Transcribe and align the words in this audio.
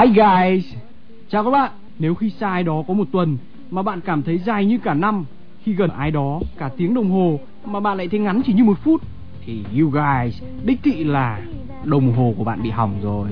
Hi 0.00 0.08
guys 0.08 0.74
Chào 1.28 1.44
các 1.44 1.50
bạn 1.50 1.70
Nếu 1.98 2.14
khi 2.14 2.30
xa 2.30 2.50
ai 2.50 2.62
đó 2.62 2.82
có 2.88 2.94
một 2.94 3.08
tuần 3.12 3.38
Mà 3.70 3.82
bạn 3.82 4.00
cảm 4.00 4.22
thấy 4.22 4.38
dài 4.38 4.64
như 4.64 4.78
cả 4.78 4.94
năm 4.94 5.24
Khi 5.62 5.72
gần 5.72 5.90
ai 5.90 6.10
đó 6.10 6.40
cả 6.58 6.70
tiếng 6.76 6.94
đồng 6.94 7.10
hồ 7.10 7.40
Mà 7.64 7.80
bạn 7.80 7.96
lại 7.96 8.08
thấy 8.08 8.20
ngắn 8.20 8.42
chỉ 8.46 8.52
như 8.52 8.64
một 8.64 8.78
phút 8.84 9.02
Thì 9.46 9.64
you 9.80 9.90
guys 9.90 10.42
Đích 10.64 10.78
thị 10.82 11.04
là 11.04 11.40
Đồng 11.84 12.12
hồ 12.12 12.34
của 12.38 12.44
bạn 12.44 12.62
bị 12.62 12.70
hỏng 12.70 12.94
rồi 13.02 13.28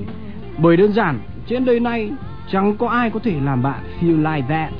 Bởi 0.57 0.77
đơn 0.77 0.93
giản 0.93 1.19
Trên 1.47 1.65
đời 1.65 1.79
này 1.79 2.11
Chẳng 2.51 2.77
có 2.77 2.87
ai 2.87 3.09
có 3.09 3.19
thể 3.19 3.39
làm 3.43 3.63
bạn 3.63 3.83
feel 4.01 4.35
like 4.35 4.47
that 4.49 4.73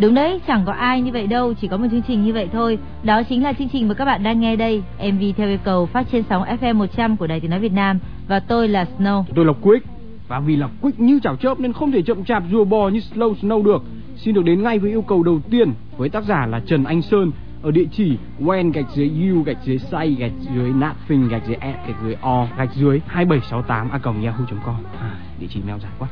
Đúng 0.00 0.14
đấy, 0.14 0.40
chẳng 0.46 0.62
có 0.66 0.72
ai 0.72 1.00
như 1.00 1.12
vậy 1.12 1.26
đâu, 1.26 1.54
chỉ 1.54 1.68
có 1.68 1.76
một 1.76 1.86
chương 1.90 2.02
trình 2.02 2.24
như 2.24 2.32
vậy 2.32 2.48
thôi. 2.52 2.78
Đó 3.02 3.22
chính 3.22 3.42
là 3.42 3.52
chương 3.52 3.68
trình 3.68 3.88
mà 3.88 3.94
các 3.94 4.04
bạn 4.04 4.22
đang 4.22 4.40
nghe 4.40 4.56
đây. 4.56 4.82
MV 4.98 5.22
theo 5.36 5.48
yêu 5.48 5.58
cầu 5.64 5.86
phát 5.86 6.06
trên 6.12 6.24
sóng 6.28 6.42
FM 6.42 6.74
100 6.74 7.16
của 7.16 7.26
Đài 7.26 7.40
Tiếng 7.40 7.50
Nói 7.50 7.60
Việt 7.60 7.72
Nam. 7.72 7.98
Và 8.28 8.40
tôi 8.40 8.68
là 8.68 8.86
Snow. 8.98 9.24
Tôi 9.34 9.44
là 9.44 9.52
Quick 9.62 9.86
và 10.30 10.40
vì 10.40 10.56
là 10.56 10.68
Quick 10.80 11.00
như 11.00 11.20
chảo 11.22 11.36
chớp 11.36 11.60
nên 11.60 11.72
không 11.72 11.92
thể 11.92 12.02
chậm 12.02 12.24
chạp 12.24 12.42
rùa 12.50 12.64
bò 12.64 12.88
như 12.88 13.00
Slow 13.14 13.34
Snow 13.34 13.62
được. 13.62 13.82
Xin 14.16 14.34
được 14.34 14.44
đến 14.44 14.62
ngay 14.62 14.78
với 14.78 14.90
yêu 14.90 15.02
cầu 15.02 15.22
đầu 15.22 15.40
tiên 15.50 15.72
Với 15.96 16.08
tác 16.08 16.24
giả 16.24 16.46
là 16.46 16.60
Trần 16.66 16.84
Anh 16.84 17.02
Sơn 17.02 17.30
ở 17.62 17.70
địa 17.70 17.84
chỉ 17.92 18.16
when 18.40 18.72
gạch 18.72 18.84
dưới 18.94 19.08
you 19.08 19.42
gạch 19.42 19.56
dưới 19.64 19.78
say 19.78 20.16
gạch 20.18 20.32
dưới 20.54 20.72
nothing 20.72 21.28
gạch 21.28 21.42
dưới 21.46 21.54
at 21.56 21.86
gạch 21.86 21.96
dưới 22.02 22.16
o 22.20 22.46
gạch 22.58 22.74
dưới 22.74 23.00
2768 23.06 23.90
a 23.90 23.98
yahoo.com 24.26 24.74
à, 25.00 25.14
địa 25.40 25.46
chỉ 25.50 25.60
mail 25.66 25.80
dài 25.80 25.92
quá. 25.98 26.08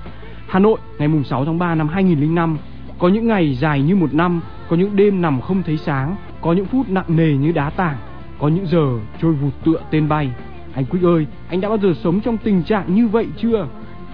Hà 0.49 0.59
Nội 0.59 0.79
ngày 0.99 1.09
mùng 1.09 1.25
6 1.25 1.45
tháng 1.45 1.59
3 1.59 1.75
năm 1.75 1.89
2005 1.89 2.59
có 2.99 3.09
những 3.09 3.27
ngày 3.27 3.55
dài 3.55 3.83
như 3.83 3.97
một 3.97 4.15
năm 4.15 4.41
có 4.69 4.77
những 4.77 4.97
đêm 4.97 5.23
nằm 5.23 5.41
không 5.41 5.63
thấy 5.63 5.77
sáng 5.77 6.17
có 6.41 6.53
những 6.53 6.67
phút 6.67 6.89
nặng 6.89 7.17
nề 7.17 7.33
như 7.33 7.53
đá 7.53 7.71
tảng 7.71 7.97
có 8.39 8.49
những 8.49 8.67
giờ 8.67 8.87
trôi 9.23 9.33
vụt 9.33 9.53
tựa 9.65 9.81
tên 9.91 10.09
bay. 10.09 10.31
Anh 10.75 10.85
Quick 10.85 11.05
ơi 11.05 11.27
anh 11.49 11.61
đã 11.61 11.69
bao 11.69 11.79
giờ 11.79 11.93
sống 12.03 12.21
trong 12.21 12.39
tình 12.39 12.63
trạng 12.63 12.95
như 12.95 13.09
vậy 13.09 13.27
chưa? 13.37 13.67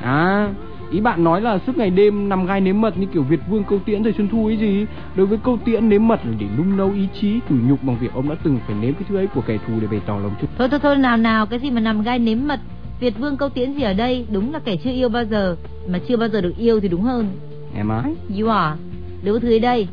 À 0.04 0.48
ý 0.90 1.00
bạn 1.00 1.24
nói 1.24 1.40
là 1.40 1.58
suốt 1.66 1.78
ngày 1.78 1.90
đêm 1.90 2.28
nằm 2.28 2.46
gai 2.46 2.60
nếm 2.60 2.80
mật 2.80 2.98
như 2.98 3.06
kiểu 3.06 3.22
Việt 3.22 3.40
Vương 3.48 3.64
câu 3.64 3.78
tiễn 3.78 4.02
thời 4.02 4.12
Xuân 4.12 4.28
Thu 4.28 4.46
ấy 4.46 4.56
gì 4.56 4.86
đối 5.16 5.26
với 5.26 5.38
câu 5.44 5.58
tiễn 5.64 5.88
nếm 5.88 6.08
mật 6.08 6.20
là 6.26 6.32
để 6.38 6.46
nung 6.58 6.76
nấu 6.76 6.90
ý 6.92 7.08
chí 7.20 7.40
tủi 7.48 7.58
nhục 7.68 7.82
bằng 7.82 7.96
việc 8.00 8.14
ông 8.14 8.28
đã 8.28 8.34
từng 8.44 8.58
phải 8.66 8.76
nếm 8.82 8.94
cái 8.94 9.02
thứ 9.08 9.16
ấy 9.16 9.26
của 9.26 9.40
kẻ 9.46 9.58
thù 9.66 9.72
để 9.80 9.86
bày 9.90 10.00
tỏ 10.06 10.12
lòng 10.12 10.32
chút 10.40 10.46
Thôi 10.58 10.68
thôi 10.70 10.80
thôi 10.82 10.96
nào 10.96 11.16
nào, 11.16 11.46
cái 11.46 11.58
gì 11.58 11.70
mà 11.70 11.80
nằm 11.80 12.02
gai 12.02 12.18
nếm 12.18 12.38
mật. 12.46 12.60
Việt 13.00 13.18
Vương 13.18 13.36
câu 13.36 13.48
tiễn 13.48 13.72
gì 13.72 13.82
ở 13.82 13.92
đây, 13.92 14.26
đúng 14.32 14.52
là 14.52 14.58
kẻ 14.58 14.76
chưa 14.84 14.90
yêu 14.90 15.08
bao 15.08 15.24
giờ, 15.24 15.56
mà 15.88 15.98
chưa 16.08 16.16
bao 16.16 16.28
giờ 16.28 16.40
được 16.40 16.56
yêu 16.58 16.80
thì 16.80 16.88
đúng 16.88 17.02
hơn. 17.02 17.28
em 17.76 17.88
ái 17.88 18.14
You 18.38 18.48
are. 18.48 18.76
Lưu 19.22 19.38
thứ 19.38 19.58
đây. 19.58 19.88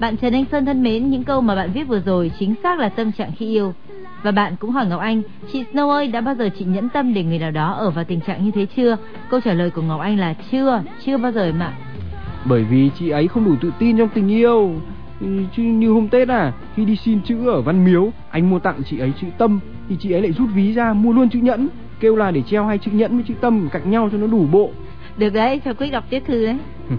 Bạn 0.00 0.16
Trần 0.16 0.32
Anh 0.32 0.44
Sơn 0.52 0.66
thân 0.66 0.82
mến, 0.82 1.10
những 1.10 1.24
câu 1.24 1.40
mà 1.40 1.54
bạn 1.54 1.70
viết 1.74 1.84
vừa 1.84 2.00
rồi 2.06 2.32
chính 2.38 2.54
xác 2.62 2.78
là 2.78 2.88
tâm 2.88 3.12
trạng 3.12 3.32
khi 3.38 3.46
yêu. 3.46 3.74
Và 4.22 4.30
bạn 4.30 4.56
cũng 4.60 4.70
hỏi 4.70 4.86
Ngọc 4.86 5.00
Anh, 5.00 5.22
chị 5.52 5.64
Snow 5.72 5.90
ơi, 5.90 6.08
đã 6.08 6.20
bao 6.20 6.34
giờ 6.34 6.48
chị 6.58 6.64
nhẫn 6.64 6.88
tâm 6.88 7.14
để 7.14 7.24
người 7.24 7.38
nào 7.38 7.50
đó 7.50 7.72
ở 7.72 7.90
vào 7.90 8.04
tình 8.04 8.20
trạng 8.20 8.44
như 8.44 8.50
thế 8.50 8.66
chưa? 8.76 8.96
Câu 9.30 9.40
trả 9.40 9.52
lời 9.52 9.70
của 9.70 9.82
Ngọc 9.82 10.00
Anh 10.00 10.18
là 10.18 10.34
chưa, 10.50 10.82
chưa 11.04 11.16
bao 11.16 11.32
giờ 11.32 11.52
ạ. 11.60 11.72
bởi 12.44 12.64
vì 12.64 12.90
chị 12.98 13.08
ấy 13.10 13.28
không 13.28 13.44
đủ 13.44 13.54
tự 13.60 13.72
tin 13.78 13.98
trong 13.98 14.08
tình 14.08 14.28
yêu 14.28 14.74
Ừ, 15.20 15.26
chứ 15.56 15.62
như 15.62 15.92
hôm 15.92 16.08
Tết 16.08 16.28
à 16.28 16.52
khi 16.76 16.84
đi 16.84 16.96
xin 16.96 17.20
chữ 17.22 17.48
ở 17.48 17.60
Văn 17.60 17.84
Miếu 17.84 18.10
anh 18.30 18.50
mua 18.50 18.58
tặng 18.58 18.82
chị 18.90 18.98
ấy 18.98 19.12
chữ 19.20 19.26
tâm 19.38 19.60
thì 19.88 19.96
chị 20.00 20.12
ấy 20.12 20.22
lại 20.22 20.32
rút 20.32 20.48
ví 20.54 20.72
ra 20.72 20.92
mua 20.92 21.12
luôn 21.12 21.30
chữ 21.30 21.38
nhẫn 21.38 21.68
kêu 22.00 22.16
là 22.16 22.30
để 22.30 22.42
treo 22.42 22.66
hai 22.66 22.78
chữ 22.78 22.90
nhẫn 22.94 23.14
với 23.16 23.24
chữ 23.28 23.34
tâm 23.40 23.68
cạnh 23.72 23.90
nhau 23.90 24.08
cho 24.12 24.18
nó 24.18 24.26
đủ 24.26 24.46
bộ 24.52 24.70
Được 25.16 25.30
đấy, 25.30 25.60
cho 25.64 25.74
Quyết 25.74 25.90
đọc 25.90 26.04
tiếp 26.10 26.22
thư 26.26 26.46
đấy. 26.46 26.58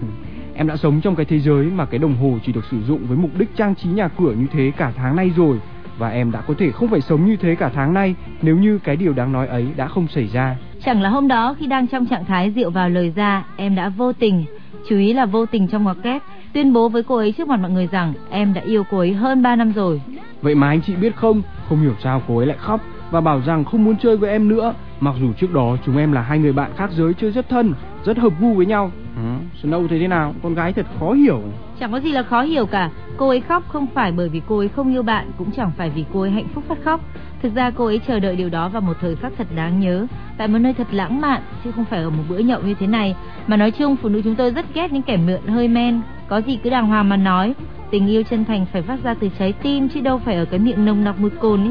em 0.54 0.66
đã 0.66 0.76
sống 0.76 1.00
trong 1.00 1.16
cái 1.16 1.26
thế 1.26 1.38
giới 1.38 1.64
mà 1.66 1.84
cái 1.84 1.98
đồng 1.98 2.16
hồ 2.16 2.38
chỉ 2.46 2.52
được 2.52 2.64
sử 2.70 2.82
dụng 2.88 3.06
với 3.08 3.16
mục 3.16 3.30
đích 3.38 3.56
trang 3.56 3.74
trí 3.74 3.88
nhà 3.88 4.08
cửa 4.08 4.32
như 4.32 4.46
thế 4.52 4.72
cả 4.76 4.92
tháng 4.96 5.16
nay 5.16 5.30
rồi 5.36 5.58
và 5.98 6.08
em 6.08 6.32
đã 6.32 6.40
có 6.40 6.54
thể 6.58 6.70
không 6.70 6.88
phải 6.88 7.00
sống 7.00 7.24
như 7.26 7.36
thế 7.36 7.54
cả 7.54 7.70
tháng 7.74 7.94
nay 7.94 8.14
nếu 8.42 8.56
như 8.56 8.78
cái 8.78 8.96
điều 8.96 9.12
đáng 9.12 9.32
nói 9.32 9.46
ấy 9.46 9.66
đã 9.76 9.86
không 9.86 10.08
xảy 10.08 10.26
ra. 10.26 10.56
Chẳng 10.84 11.02
là 11.02 11.08
hôm 11.08 11.28
đó 11.28 11.54
khi 11.58 11.66
đang 11.66 11.86
trong 11.86 12.06
trạng 12.06 12.24
thái 12.24 12.50
rượu 12.50 12.70
vào 12.70 12.88
lời 12.88 13.12
ra, 13.16 13.44
em 13.56 13.74
đã 13.74 13.88
vô 13.88 14.12
tình, 14.12 14.44
chú 14.88 14.96
ý 14.96 15.12
là 15.12 15.26
vô 15.26 15.46
tình 15.46 15.68
trong 15.68 15.84
ngoặc 15.84 15.96
kép, 16.02 16.22
tuyên 16.52 16.72
bố 16.72 16.88
với 16.88 17.02
cô 17.02 17.16
ấy 17.16 17.32
trước 17.32 17.48
mặt 17.48 17.60
mọi 17.60 17.70
người 17.70 17.88
rằng 17.92 18.12
em 18.30 18.54
đã 18.54 18.60
yêu 18.60 18.84
cô 18.90 18.98
ấy 18.98 19.12
hơn 19.12 19.42
3 19.42 19.56
năm 19.56 19.72
rồi. 19.72 20.00
Vậy 20.42 20.54
mà 20.54 20.68
anh 20.68 20.80
chị 20.80 20.94
biết 20.96 21.16
không, 21.16 21.42
không 21.68 21.82
hiểu 21.82 21.94
sao 22.02 22.22
cô 22.28 22.38
ấy 22.38 22.46
lại 22.46 22.56
khóc 22.60 22.80
và 23.10 23.20
bảo 23.20 23.42
rằng 23.46 23.64
không 23.64 23.84
muốn 23.84 23.96
chơi 23.96 24.16
với 24.16 24.30
em 24.30 24.48
nữa, 24.48 24.74
mặc 25.00 25.14
dù 25.20 25.32
trước 25.32 25.54
đó 25.54 25.76
chúng 25.86 25.96
em 25.96 26.12
là 26.12 26.22
hai 26.22 26.38
người 26.38 26.52
bạn 26.52 26.70
khác 26.76 26.90
giới 26.92 27.14
chơi 27.14 27.30
rất 27.30 27.48
thân, 27.48 27.72
rất 28.04 28.18
hợp 28.18 28.32
gu 28.40 28.54
với 28.54 28.66
nhau. 28.66 28.90
Ừ, 29.16 29.22
Snow 29.62 29.88
thấy 29.88 29.98
thế 29.98 30.08
nào? 30.08 30.34
Con 30.42 30.54
gái 30.54 30.72
thật 30.72 30.86
khó 31.00 31.12
hiểu. 31.12 31.40
Chẳng 31.80 31.92
có 31.92 32.00
gì 32.00 32.12
là 32.12 32.22
khó 32.22 32.42
hiểu 32.42 32.66
cả. 32.66 32.90
Cô 33.16 33.28
ấy 33.28 33.40
khóc 33.40 33.62
không 33.68 33.86
phải 33.94 34.12
bởi 34.12 34.28
vì 34.28 34.42
cô 34.48 34.58
ấy 34.58 34.68
không 34.68 34.92
yêu 34.92 35.02
bạn, 35.02 35.30
cũng 35.38 35.50
chẳng 35.56 35.70
phải 35.76 35.90
vì 35.90 36.04
cô 36.12 36.20
ấy 36.20 36.30
hạnh 36.30 36.48
phúc 36.54 36.64
phát 36.68 36.78
khóc. 36.84 37.00
Thực 37.42 37.54
ra 37.54 37.70
cô 37.70 37.86
ấy 37.86 38.00
chờ 38.06 38.20
đợi 38.20 38.36
điều 38.36 38.48
đó 38.48 38.68
vào 38.68 38.82
một 38.82 38.96
thời 39.00 39.16
khắc 39.16 39.32
thật 39.38 39.46
đáng 39.56 39.80
nhớ, 39.80 40.06
tại 40.38 40.48
một 40.48 40.58
nơi 40.58 40.74
thật 40.74 40.86
lãng 40.90 41.20
mạn, 41.20 41.42
chứ 41.64 41.70
không 41.72 41.84
phải 41.84 42.02
ở 42.02 42.10
một 42.10 42.22
bữa 42.28 42.38
nhậu 42.38 42.60
như 42.62 42.74
thế 42.74 42.86
này. 42.86 43.16
Mà 43.46 43.56
nói 43.56 43.70
chung, 43.70 43.96
phụ 43.96 44.08
nữ 44.08 44.20
chúng 44.24 44.34
tôi 44.34 44.50
rất 44.50 44.74
ghét 44.74 44.92
những 44.92 45.02
kẻ 45.02 45.16
mượn 45.16 45.46
hơi 45.46 45.68
men. 45.68 46.00
Có 46.28 46.40
gì 46.40 46.58
cứ 46.62 46.70
đàng 46.70 46.86
hoàng 46.86 47.08
mà 47.08 47.16
nói. 47.16 47.54
Tình 47.90 48.06
yêu 48.06 48.22
chân 48.30 48.44
thành 48.44 48.66
phải 48.72 48.82
phát 48.82 48.98
ra 49.02 49.14
từ 49.14 49.28
trái 49.38 49.52
tim, 49.52 49.88
chứ 49.88 50.00
đâu 50.00 50.18
phải 50.18 50.34
ở 50.36 50.44
cái 50.44 50.58
miệng 50.58 50.84
nồng 50.84 51.04
nặc 51.04 51.20
mùi 51.20 51.30
cồn 51.30 51.64
ý. 51.64 51.70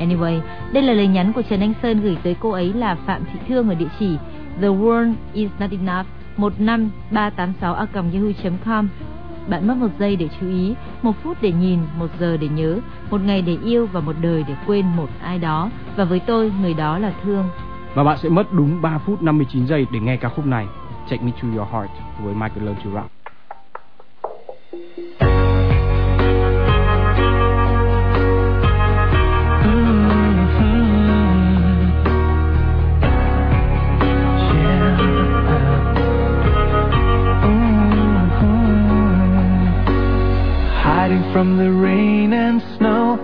Anyway, 0.00 0.40
đây 0.72 0.82
là 0.82 0.92
lời 0.92 1.06
nhắn 1.06 1.32
của 1.32 1.42
Trần 1.42 1.60
Anh 1.60 1.72
Sơn 1.82 2.00
gửi 2.00 2.16
tới 2.22 2.36
cô 2.40 2.50
ấy 2.50 2.72
là 2.72 2.94
Phạm 3.06 3.24
Thị 3.32 3.38
Thương 3.48 3.68
ở 3.68 3.74
địa 3.74 3.88
chỉ 3.98 4.16
The 4.60 4.68
World 4.68 5.14
Is 5.32 5.50
Not 5.58 5.70
Enough 5.70 6.06
15386 6.36 7.74
a 7.74 7.86
yahoo.com 7.92 8.88
Bạn 9.48 9.66
mất 9.66 9.76
một 9.76 9.88
giây 9.98 10.16
để 10.16 10.28
chú 10.40 10.48
ý, 10.48 10.74
một 11.02 11.12
phút 11.22 11.36
để 11.40 11.52
nhìn, 11.52 11.78
một 11.98 12.06
giờ 12.20 12.36
để 12.36 12.48
nhớ, 12.48 12.78
một 13.10 13.20
ngày 13.20 13.42
để 13.42 13.56
yêu 13.64 13.86
và 13.92 14.00
một 14.00 14.16
đời 14.20 14.44
để 14.48 14.54
quên 14.66 14.86
một 14.96 15.08
ai 15.22 15.38
đó. 15.38 15.70
Và 15.96 16.04
với 16.04 16.20
tôi, 16.20 16.52
người 16.60 16.74
đó 16.74 16.98
là 16.98 17.12
Thương. 17.22 17.48
Và 17.94 18.04
bạn 18.04 18.18
sẽ 18.18 18.28
mất 18.28 18.52
đúng 18.52 18.82
3 18.82 18.98
phút 18.98 19.22
59 19.22 19.66
giây 19.66 19.86
để 19.92 20.00
nghe 20.00 20.16
ca 20.16 20.28
khúc 20.28 20.46
này. 20.46 20.66
Take 21.10 21.22
Me 21.22 21.30
To 21.42 21.48
Your 21.56 21.68
Heart 21.72 21.90
với 22.22 22.34
Michael 22.34 22.64
Learn 22.64 22.76
To 22.84 22.90
Rock. 22.94 23.10
Hiding 41.10 41.32
from 41.32 41.58
the 41.58 41.72
rain 41.72 42.32
and 42.32 42.62
snow, 42.78 43.18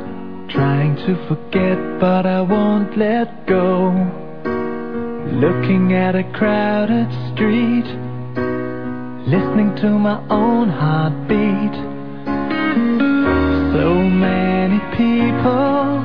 trying 0.50 0.96
to 1.06 1.14
forget, 1.28 1.78
but 2.00 2.26
I 2.26 2.40
won't 2.40 2.98
let 2.98 3.46
go. 3.46 3.94
Looking 5.40 5.92
at 5.92 6.16
a 6.16 6.24
crowded 6.36 7.06
street, 7.30 7.86
listening 9.30 9.76
to 9.82 9.90
my 10.00 10.18
own 10.30 10.68
heartbeat. 10.68 11.74
So 13.70 13.94
many 14.02 14.80
people 14.98 16.02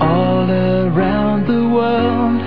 all 0.00 0.50
around 0.50 1.48
the 1.48 1.68
world. 1.68 2.40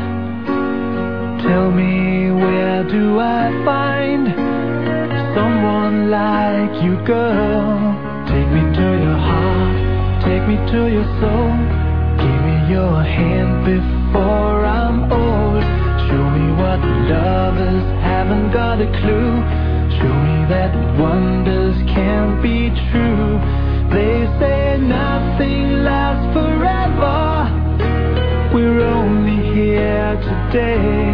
Tell 1.46 1.70
me, 1.70 2.32
where 2.32 2.84
do 2.90 3.20
I 3.20 3.52
find 3.64 4.34
someone 5.36 6.10
like 6.10 6.84
you, 6.84 7.06
girl? 7.06 7.75
To 10.76 10.92
your 10.92 11.08
soul. 11.22 11.52
Give 12.20 12.40
me 12.48 12.58
your 12.76 12.98
hand 13.02 13.54
before 13.64 14.58
I'm 14.66 14.98
old. 15.10 15.64
Show 16.06 16.26
me 16.38 16.46
what 16.62 16.80
lovers 17.12 17.86
haven't 18.04 18.52
got 18.52 18.82
a 18.82 18.90
clue. 19.00 19.32
Show 19.98 20.16
me 20.28 20.38
that 20.54 20.72
wonders 21.00 21.78
can't 21.96 22.44
be 22.44 22.58
true. 22.92 23.28
They 23.96 24.16
say 24.40 24.78
nothing 24.82 25.84
lasts 25.88 26.28
forever. 26.36 27.20
We're 28.54 28.82
only 28.82 29.40
here 29.56 30.12
today. 30.28 31.05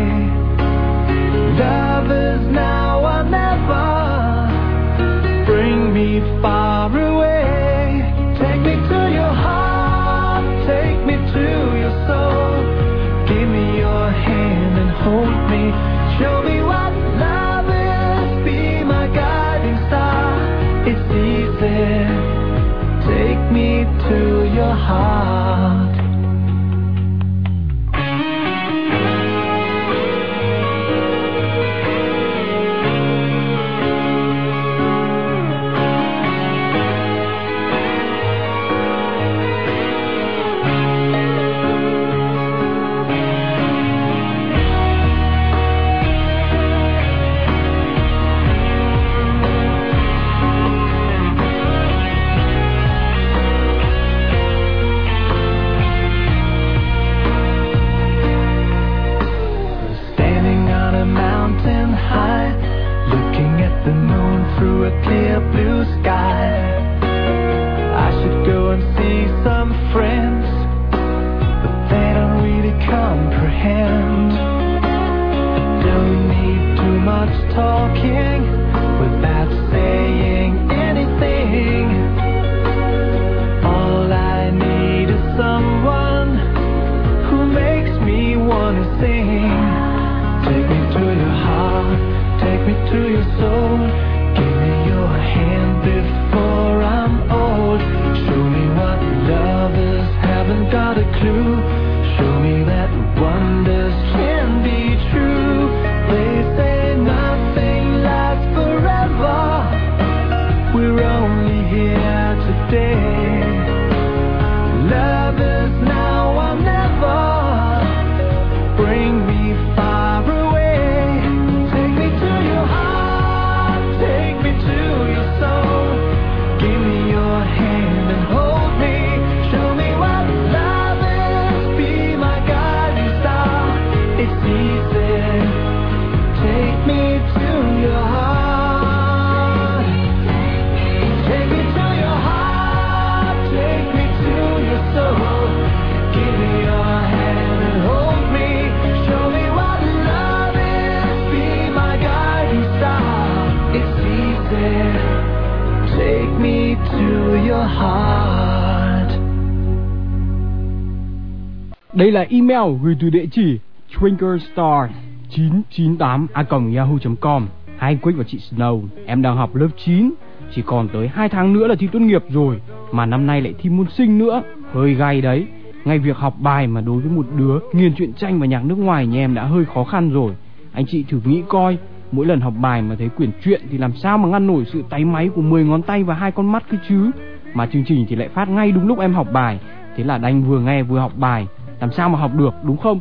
Đây 162.11 162.23
là 162.23 162.27
email 162.29 162.77
gửi 162.83 162.95
từ 162.99 163.09
địa 163.09 163.25
chỉ 163.31 163.59
twinkerstar 163.93 164.87
998 165.29 166.27
a 166.33 166.45
yahoo.com 166.75 167.47
Hai 167.77 167.95
Quick 167.95 168.17
và 168.17 168.23
chị 168.27 168.37
Snow, 168.37 168.83
Em 169.05 169.21
đang 169.21 169.37
học 169.37 169.55
lớp 169.55 169.67
9 169.85 170.11
Chỉ 170.55 170.61
còn 170.65 170.87
tới 170.87 171.07
2 171.07 171.29
tháng 171.29 171.53
nữa 171.53 171.67
là 171.67 171.75
thi 171.79 171.87
tốt 171.91 171.99
nghiệp 171.99 172.23
rồi, 172.29 172.61
Mà 172.91 173.05
năm 173.05 173.27
nay 173.27 173.41
lại 173.41 173.53
thi 173.59 173.69
môn 173.69 173.85
sinh 173.89 174.17
nữa. 174.17 174.43
Hơi 174.73 174.93
gay 174.93 175.21
đấy. 175.21 175.45
Ngay 175.85 175.99
việc 175.99 176.17
học 176.17 176.35
bài 176.39 176.67
mà 176.67 176.81
đối 176.81 177.01
với 177.01 177.11
một 177.11 177.25
đứa 177.35 177.59
nghiền 177.73 177.93
truyện 177.95 178.13
tranh 178.13 178.39
và 178.39 178.45
nhạc 178.45 178.65
nước 178.65 178.77
ngoài 178.77 179.07
nhà 179.07 179.19
em 179.19 179.33
đã 179.33 179.45
hơi 179.45 179.65
khó 179.65 179.83
khăn 179.83 180.09
rồi. 180.09 180.33
Anh 180.71 180.85
chị 180.87 181.03
thử 181.03 181.21
nghĩ 181.25 181.43
coi, 181.47 181.77
Mỗi 182.11 182.25
lần 182.25 182.41
học 182.41 182.53
bài 182.61 182.81
mà 182.81 182.95
thấy 182.95 183.09
quyển 183.09 183.31
truyện 183.43 183.61
thì 183.71 183.77
làm 183.77 183.93
sao 183.93 184.17
mà 184.17 184.29
ngăn 184.29 184.47
nổi 184.47 184.65
sự 184.65 184.83
tay 184.89 185.05
máy 185.05 185.29
của 185.35 185.41
10 185.41 185.65
ngón 185.65 185.81
tay 185.81 186.03
và 186.03 186.13
hai 186.13 186.31
con 186.31 186.51
mắt 186.51 186.63
cơ 186.71 186.77
chứ? 186.89 187.11
Mà 187.53 187.65
chương 187.65 187.83
trình 187.85 188.05
thì 188.09 188.15
lại 188.15 188.27
phát 188.27 188.49
ngay 188.49 188.71
đúng 188.71 188.87
lúc 188.87 188.99
em 188.99 189.13
học 189.13 189.27
bài. 189.33 189.59
Thế 189.95 190.03
là 190.03 190.17
đành 190.17 190.43
vừa 190.43 190.59
nghe 190.59 190.83
vừa 190.83 190.99
học 190.99 191.11
bài. 191.15 191.47
Làm 191.81 191.91
sao 191.91 192.09
mà 192.09 192.19
học 192.19 192.31
được 192.35 192.53
đúng 192.63 192.77
không 192.77 192.99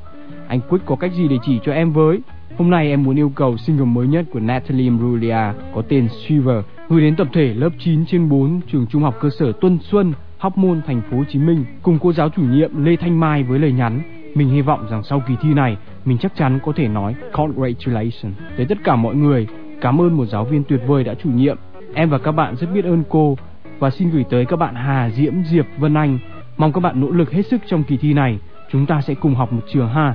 Anh 0.49 0.61
Quick 0.69 0.87
có 0.87 0.97
cách 0.97 1.13
gì 1.13 1.29
để 1.29 1.37
chỉ 1.47 1.59
cho 1.65 1.73
em 1.73 1.93
với 1.93 2.19
Hôm 2.59 2.71
nay 2.71 2.89
em 2.89 3.03
muốn 3.03 3.19
yêu 3.19 3.33
cầu 3.35 3.57
single 3.57 3.85
mới 3.85 4.07
nhất 4.07 4.25
của 4.33 4.41
Natalie 4.41 4.85
Imbruglia 4.85 5.53
có 5.75 5.83
tên 5.89 6.09
Shiver 6.09 6.65
gửi 6.89 7.01
đến 7.01 7.17
tập 7.17 7.29
thể 7.33 7.55
lớp 7.55 7.71
9 7.79 8.07
trên 8.07 8.29
4 8.29 8.61
trường 8.73 8.87
trung 8.87 9.03
học 9.03 9.15
cơ 9.21 9.29
sở 9.39 9.53
Tuân 9.61 9.79
Xuân, 9.83 10.13
Hóc 10.39 10.59
Môn, 10.59 10.81
thành 10.87 11.03
phố 11.11 11.17
Hồ 11.17 11.25
Chí 11.29 11.39
Minh 11.39 11.65
cùng 11.83 11.99
cô 12.01 12.13
giáo 12.13 12.29
chủ 12.29 12.43
nhiệm 12.43 12.85
Lê 12.85 12.97
Thanh 12.97 13.21
Mai 13.21 13.43
với 13.43 13.59
lời 13.59 13.73
nhắn 13.73 14.03
mình 14.35 14.49
hy 14.49 14.61
vọng 14.61 14.87
rằng 14.91 15.03
sau 15.03 15.23
kỳ 15.29 15.35
thi 15.43 15.55
này 15.55 15.77
mình 16.05 16.19
chắc 16.19 16.33
chắn 16.37 16.59
có 16.63 16.73
thể 16.77 16.89
nói 16.89 17.15
congratulations 17.33 18.35
tới 18.57 18.67
tất 18.67 18.79
cả 18.85 18.97
mọi 18.97 19.15
người. 19.15 19.47
Cảm 19.81 20.01
ơn 20.01 20.17
một 20.17 20.27
giáo 20.27 20.45
viên 20.45 20.65
tuyệt 20.65 20.81
vời 20.87 21.05
đã 21.05 21.15
chủ 21.15 21.31
nhiệm. 21.31 21.57
Em 21.95 22.11
và 22.11 22.19
các 22.19 22.33
bạn 22.33 22.57
rất 22.57 22.67
biết 22.75 22.85
ơn 22.85 23.03
cô 23.09 23.37
và 23.79 23.91
xin 23.91 24.11
gửi 24.11 24.25
tới 24.31 24.45
các 24.45 24.57
bạn 24.57 24.75
Hà, 24.75 25.11
Diễm, 25.11 25.35
Diệp, 25.45 25.67
Vân 25.79 25.95
Anh. 25.95 26.19
Mong 26.57 26.73
các 26.73 26.81
bạn 26.81 27.01
nỗ 27.01 27.11
lực 27.11 27.33
hết 27.33 27.47
sức 27.47 27.61
trong 27.67 27.83
kỳ 27.83 27.97
thi 27.97 28.13
này. 28.13 28.39
Chúng 28.73 28.87
ta 28.87 29.01
sẽ 29.01 29.15
cùng 29.15 29.35
học 29.35 29.53
một 29.53 29.63
trường 29.73 29.89
ha. 29.89 30.15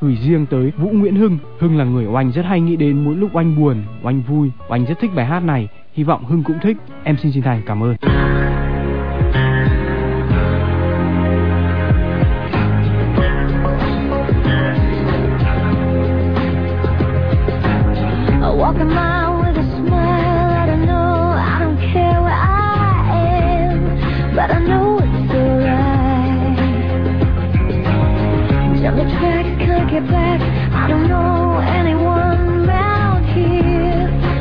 Gửi 0.00 0.16
riêng 0.16 0.46
tới 0.46 0.72
Vũ 0.76 0.90
Nguyễn 0.90 1.16
Hưng. 1.16 1.38
Hưng 1.58 1.78
là 1.78 1.84
người 1.84 2.06
oanh 2.06 2.32
rất 2.32 2.44
hay 2.44 2.60
nghĩ 2.60 2.76
đến 2.76 3.04
mỗi 3.04 3.14
lúc 3.14 3.30
oanh 3.32 3.56
buồn, 3.56 3.82
oanh 4.02 4.22
vui. 4.22 4.50
Oanh 4.68 4.84
rất 4.84 4.94
thích 5.00 5.10
bài 5.14 5.26
hát 5.26 5.40
này. 5.40 5.68
Hy 5.92 6.04
vọng 6.04 6.24
Hưng 6.24 6.42
cũng 6.42 6.58
thích. 6.62 6.76
Em 7.04 7.16
xin 7.16 7.32
chân 7.32 7.42
thành 7.42 7.62
cảm 7.66 7.82
ơn. 7.82 7.96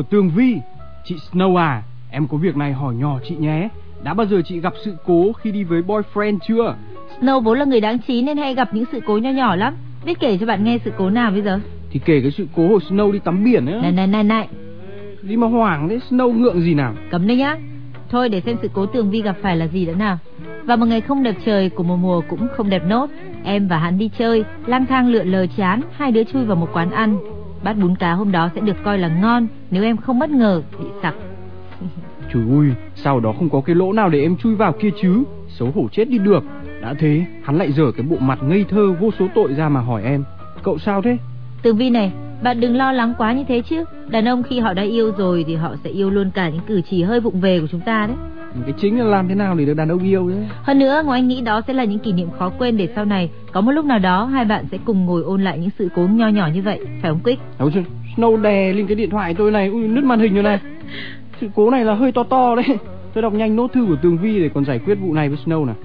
của 0.01 0.07
Tường 0.09 0.29
Vi 0.35 0.57
Chị 1.03 1.15
Snow 1.31 1.55
à 1.55 1.83
Em 2.11 2.27
có 2.27 2.37
việc 2.37 2.57
này 2.57 2.73
hỏi 2.73 2.95
nhỏ 2.95 3.19
chị 3.29 3.35
nhé 3.35 3.69
Đã 4.03 4.13
bao 4.13 4.27
giờ 4.27 4.41
chị 4.45 4.59
gặp 4.59 4.73
sự 4.85 4.95
cố 5.05 5.33
khi 5.33 5.51
đi 5.51 5.63
với 5.63 5.81
boyfriend 5.81 6.37
chưa 6.47 6.75
Snow 7.19 7.39
vốn 7.39 7.59
là 7.59 7.65
người 7.65 7.81
đáng 7.81 7.97
trí 7.99 8.21
nên 8.21 8.37
hay 8.37 8.55
gặp 8.55 8.73
những 8.73 8.85
sự 8.91 8.99
cố 9.05 9.17
nho 9.17 9.29
nhỏ 9.29 9.55
lắm. 9.55 9.75
Biết 10.05 10.19
kể 10.19 10.37
cho 10.37 10.45
bạn 10.45 10.63
nghe 10.63 10.77
sự 10.85 10.91
cố 10.97 11.09
nào 11.09 11.31
bây 11.31 11.41
giờ? 11.41 11.59
Thì 11.91 11.99
kể 12.05 12.21
cái 12.21 12.31
sự 12.31 12.47
cố 12.55 12.67
hồi 12.67 12.79
Snow 12.89 13.11
đi 13.11 13.19
tắm 13.19 13.43
biển 13.43 13.65
ấy 13.65 13.81
Này 13.81 13.91
này 13.91 14.07
này 14.07 14.23
này, 14.23 14.47
Đi 15.21 15.37
mà 15.37 15.47
hoảng 15.47 15.89
thế 15.89 15.99
Snow 16.09 16.31
ngượng 16.31 16.61
gì 16.61 16.73
nào 16.73 16.93
cấm 17.11 17.27
đấy 17.27 17.37
nhá. 17.37 17.57
Thôi 18.09 18.29
để 18.29 18.41
xem 18.41 18.57
sự 18.61 18.69
cố 18.73 18.85
Tường 18.85 19.11
Vi 19.11 19.21
gặp 19.21 19.35
phải 19.41 19.57
là 19.57 19.67
gì 19.67 19.85
đã 19.85 19.93
nào. 19.93 20.17
Vào 20.63 20.77
một 20.77 20.85
ngày 20.85 21.01
không 21.01 21.23
đẹp 21.23 21.35
trời 21.45 21.69
của 21.69 21.83
một 21.83 21.97
mùa 21.97 22.21
cũng 22.29 22.47
không 22.57 22.69
đẹp 22.69 22.83
nốt, 22.87 23.09
em 23.43 23.67
và 23.67 23.77
hắn 23.77 23.97
đi 23.97 24.09
chơi, 24.19 24.43
lang 24.65 24.85
thang 24.85 25.07
lượn 25.07 25.27
lờ 25.27 25.45
chán, 25.57 25.81
hai 25.91 26.11
đứa 26.11 26.23
chui 26.23 26.45
vào 26.45 26.55
một 26.55 26.67
quán 26.73 26.91
ăn. 26.91 27.17
Bát 27.63 27.77
bún 27.77 27.95
cá 27.95 28.13
hôm 28.13 28.31
đó 28.31 28.49
sẽ 28.55 28.61
được 28.61 28.77
coi 28.83 28.97
là 28.97 29.07
ngon 29.07 29.47
nếu 29.71 29.83
em 29.83 29.97
không 29.97 30.19
bất 30.19 30.29
ngờ 30.29 30.61
bị 30.79 30.85
sặc. 31.01 31.15
Trời 32.33 32.43
ơi 32.51 32.67
Sao 32.95 33.19
đó 33.19 33.33
không 33.37 33.49
có 33.49 33.61
cái 33.61 33.75
lỗ 33.75 33.93
nào 33.93 34.09
để 34.09 34.21
em 34.21 34.37
chui 34.37 34.55
vào 34.55 34.73
kia 34.73 34.89
chứ? 35.01 35.23
Xấu 35.47 35.71
hổ 35.75 35.87
chết 35.91 36.09
đi 36.09 36.17
được. 36.17 36.43
Đã 36.81 36.93
thế 36.99 37.25
hắn 37.43 37.57
lại 37.57 37.71
dở 37.71 37.91
cái 37.97 38.05
bộ 38.09 38.17
mặt 38.19 38.39
ngây 38.43 38.65
thơ 38.69 38.93
vô 38.99 39.09
số 39.19 39.27
tội 39.35 39.53
ra 39.53 39.69
mà 39.69 39.79
hỏi 39.79 40.03
em. 40.03 40.23
Cậu 40.63 40.77
sao 40.77 41.01
thế? 41.01 41.17
Tường 41.61 41.77
Vi 41.77 41.89
này, 41.89 42.11
bạn 42.43 42.59
đừng 42.59 42.75
lo 42.75 42.91
lắng 42.91 43.13
quá 43.17 43.33
như 43.33 43.43
thế 43.47 43.61
chứ. 43.61 43.83
Đàn 44.07 44.27
ông 44.27 44.43
khi 44.43 44.59
họ 44.59 44.73
đã 44.73 44.83
yêu 44.83 45.11
rồi 45.17 45.43
thì 45.47 45.55
họ 45.55 45.75
sẽ 45.83 45.89
yêu 45.89 46.09
luôn 46.09 46.31
cả 46.33 46.49
những 46.49 46.61
cử 46.67 46.81
chỉ 46.89 47.03
hơi 47.03 47.19
vụng 47.19 47.41
về 47.41 47.59
của 47.59 47.67
chúng 47.67 47.81
ta 47.81 48.07
đấy. 48.07 48.15
Cái 48.65 48.73
chính 48.77 48.99
là 48.99 49.05
làm 49.05 49.27
thế 49.27 49.35
nào 49.35 49.55
để 49.55 49.65
được 49.65 49.73
đàn 49.73 49.89
ông 49.89 50.03
yêu 50.03 50.29
đấy? 50.29 50.37
Hơn 50.63 50.79
nữa, 50.79 51.01
Ngọc 51.05 51.13
Anh 51.13 51.27
nghĩ 51.27 51.41
đó 51.41 51.61
sẽ 51.67 51.73
là 51.73 51.83
những 51.83 51.99
kỷ 51.99 52.11
niệm 52.11 52.27
khó 52.39 52.49
quên 52.49 52.77
để 52.77 52.89
sau 52.95 53.05
này 53.05 53.29
có 53.51 53.61
một 53.61 53.71
lúc 53.71 53.85
nào 53.85 53.99
đó 53.99 54.25
hai 54.25 54.45
bạn 54.45 54.65
sẽ 54.71 54.77
cùng 54.85 55.05
ngồi 55.05 55.23
ôn 55.23 55.41
lại 55.41 55.57
những 55.57 55.69
sự 55.79 55.89
cố 55.95 56.01
nho 56.01 56.27
nhỏ 56.27 56.49
như 56.53 56.61
vậy, 56.61 56.79
phải 57.01 57.11
không 57.11 57.19
Quick? 57.23 57.41
Ôi 57.57 57.71
trời, 57.73 57.83
Snow 58.17 58.41
đè 58.41 58.73
lên 58.73 58.87
cái 58.87 58.95
điện 58.95 59.09
thoại 59.09 59.33
tôi 59.33 59.51
này. 59.51 59.67
Ui 59.67 59.87
nứt 59.87 60.03
màn 60.03 60.19
hình 60.19 60.33
rồi 60.33 60.43
này. 60.43 60.59
Sự 61.41 61.47
cố 61.55 61.69
này 61.69 61.85
là 61.85 61.93
hơi 61.93 62.11
to 62.11 62.23
to 62.23 62.55
đấy. 62.55 62.77
Tôi 63.13 63.21
đọc 63.21 63.33
nhanh 63.33 63.55
nốt 63.55 63.67
thư 63.73 63.85
của 63.85 63.95
Tường 64.01 64.17
Vi 64.17 64.39
để 64.39 64.49
còn 64.53 64.65
giải 64.65 64.79
quyết 64.79 64.95
vụ 64.95 65.13
này 65.13 65.29
với 65.29 65.37
Snow 65.45 65.65
nào. 65.65 65.75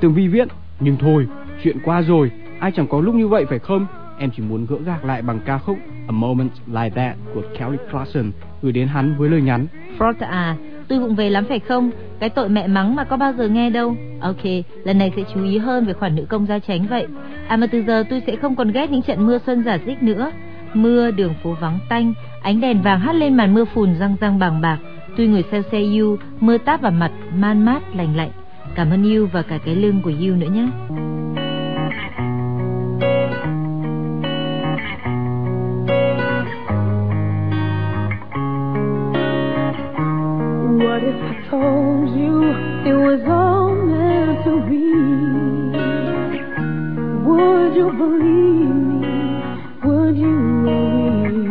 Tường 0.00 0.14
Vi 0.14 0.28
viết 0.28 0.48
Nhưng 0.80 0.96
thôi, 0.96 1.26
chuyện 1.62 1.76
qua 1.84 2.02
rồi. 2.02 2.30
Ai 2.60 2.72
chẳng 2.72 2.86
có 2.86 3.00
lúc 3.00 3.14
như 3.14 3.28
vậy 3.28 3.44
phải 3.48 3.58
không 3.58 3.86
Em 4.18 4.30
chỉ 4.36 4.42
muốn 4.42 4.66
gỡ 4.66 4.76
gạc 4.86 5.04
lại 5.04 5.22
bằng 5.22 5.40
ca 5.46 5.58
khúc 5.58 5.78
A 6.08 6.12
Moment 6.12 6.50
Like 6.66 6.90
That 6.90 7.16
của 7.34 7.42
Kelly 7.58 7.78
Clarkson 7.90 8.30
Gửi 8.62 8.72
đến 8.72 8.88
hắn 8.88 9.14
với 9.18 9.28
lời 9.28 9.42
nhắn 9.42 9.66
Frost 9.98 10.14
à, 10.20 10.56
tôi 10.88 10.98
vụng 10.98 11.14
về 11.14 11.30
lắm 11.30 11.44
phải 11.48 11.58
không? 11.58 11.90
Cái 12.20 12.30
tội 12.30 12.48
mẹ 12.48 12.66
mắng 12.66 12.96
mà 12.96 13.04
có 13.04 13.16
bao 13.16 13.32
giờ 13.32 13.48
nghe 13.48 13.70
đâu. 13.70 13.96
Ok, 14.20 14.44
lần 14.84 14.98
này 14.98 15.12
sẽ 15.16 15.22
chú 15.34 15.44
ý 15.44 15.58
hơn 15.58 15.84
về 15.84 15.92
khoản 15.92 16.16
nữ 16.16 16.24
công 16.28 16.46
gia 16.46 16.58
tránh 16.58 16.86
vậy. 16.86 17.06
À 17.48 17.56
mà 17.56 17.66
từ 17.66 17.82
giờ 17.82 18.04
tôi 18.10 18.22
sẽ 18.26 18.36
không 18.36 18.56
còn 18.56 18.72
ghét 18.72 18.90
những 18.90 19.02
trận 19.02 19.26
mưa 19.26 19.38
xuân 19.46 19.64
giả 19.64 19.78
dích 19.86 20.02
nữa. 20.02 20.32
Mưa, 20.74 21.10
đường 21.10 21.34
phố 21.42 21.56
vắng 21.60 21.78
tanh, 21.88 22.14
ánh 22.42 22.60
đèn 22.60 22.82
vàng 22.82 23.00
hắt 23.00 23.14
lên 23.14 23.36
màn 23.36 23.54
mưa 23.54 23.64
phùn 23.64 23.98
răng 23.98 24.16
răng 24.20 24.38
bàng 24.38 24.60
bạc. 24.60 24.78
Tôi 25.16 25.26
ngồi 25.26 25.44
xeo 25.50 25.62
xe 25.72 25.80
You, 25.80 26.16
mưa 26.40 26.58
táp 26.58 26.80
vào 26.80 26.92
mặt, 26.92 27.12
man 27.34 27.64
mát, 27.64 27.82
lành 27.96 28.16
lạnh. 28.16 28.30
Cảm 28.74 28.90
ơn 28.90 29.14
You 29.14 29.26
và 29.32 29.42
cả 29.42 29.58
cái 29.64 29.74
lưng 29.74 30.00
của 30.04 30.12
You 30.20 30.36
nữa 30.36 30.48
nhé. 30.54 30.66
Told 41.50 42.10
you 42.14 42.52
it 42.84 42.92
was 42.92 43.20
all 43.26 43.74
meant 43.74 44.44
to 44.44 44.60
be? 44.68 44.84
Would 47.24 47.72
you 47.74 47.88
believe 48.02 48.76
me? 48.90 49.06
Would 49.84 50.16
you 50.16 50.36
believe? 50.64 51.48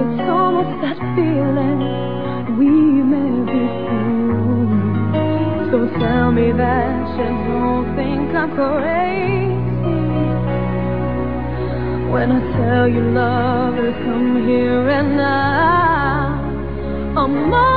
It's 0.00 0.20
almost 0.28 0.74
that 0.84 0.98
feeling 1.16 1.80
we 2.58 2.70
met 3.12 3.46
before. 3.56 4.72
So 5.70 5.78
tell 5.98 6.28
me 6.30 6.52
that 6.52 7.08
you 7.16 7.28
don't 7.48 7.96
think 7.96 8.34
I'm 8.36 8.50
crazy. 8.54 9.32
When 12.12 12.32
I 12.32 12.40
tell 12.58 12.86
you 12.88 13.02
love 13.12 13.74
will 13.76 13.92
come 14.04 14.46
here 14.46 14.90
and 14.90 15.16
now. 15.16 15.81
A 17.22 17.71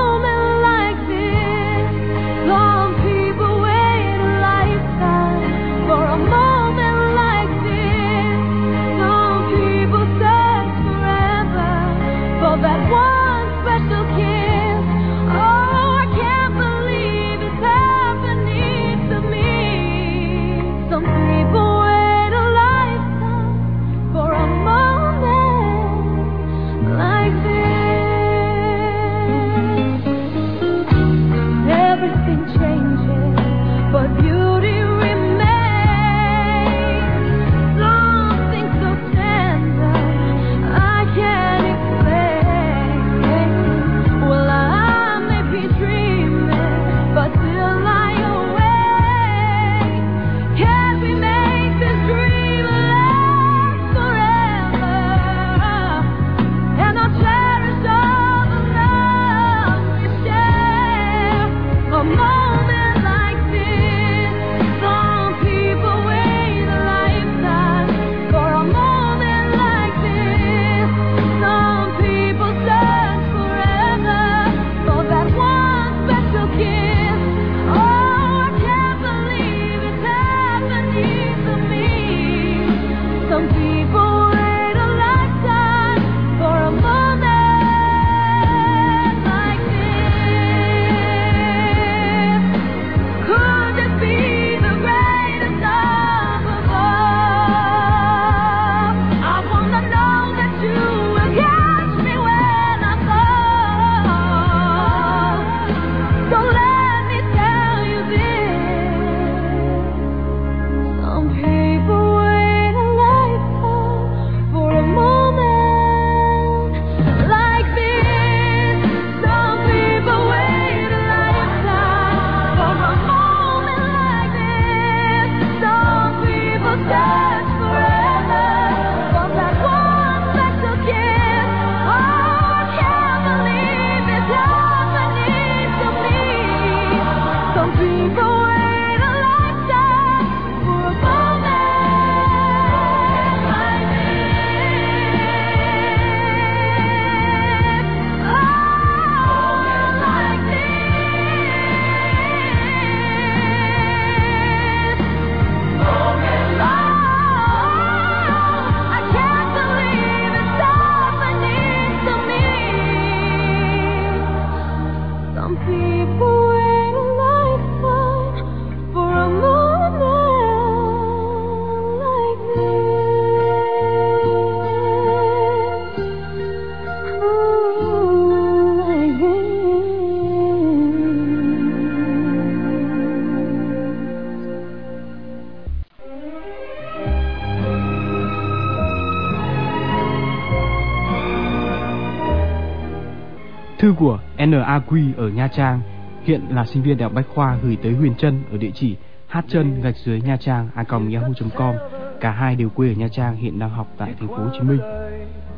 Quy 194.80 195.14
ở 195.18 195.30
Nha 195.30 195.48
Trang, 195.48 195.82
hiện 196.24 196.42
là 196.50 196.66
sinh 196.66 196.84
viên 196.84 196.98
đại 196.98 197.04
học 197.04 197.14
Bách 197.14 197.28
Khoa 197.28 197.58
gửi 197.64 197.78
tới 197.84 197.94
Huyền 197.94 198.16
Trân 198.16 198.44
ở 198.52 198.58
địa 198.58 198.72
chỉ 198.74 198.96
hát 199.28 199.46
chân 199.48 199.82
gạch 199.82 199.96
dưới 199.96 200.22
Nha 200.22 200.38
Trang 200.38 200.70
a 200.76 200.84
yahoo.com. 200.90 201.76
Cả 202.20 202.32
hai 202.32 202.56
đều 202.56 202.70
quê 202.70 202.88
ở 202.90 202.94
Nha 202.94 203.08
Trang, 203.08 203.36
hiện 203.36 203.60
đang 203.60 203.70
học 203.70 203.88
tại 203.98 204.14
thành 204.20 204.28
phố 204.28 204.36
Hồ 204.36 204.50
Chí 204.54 204.60
Minh. 204.60 204.80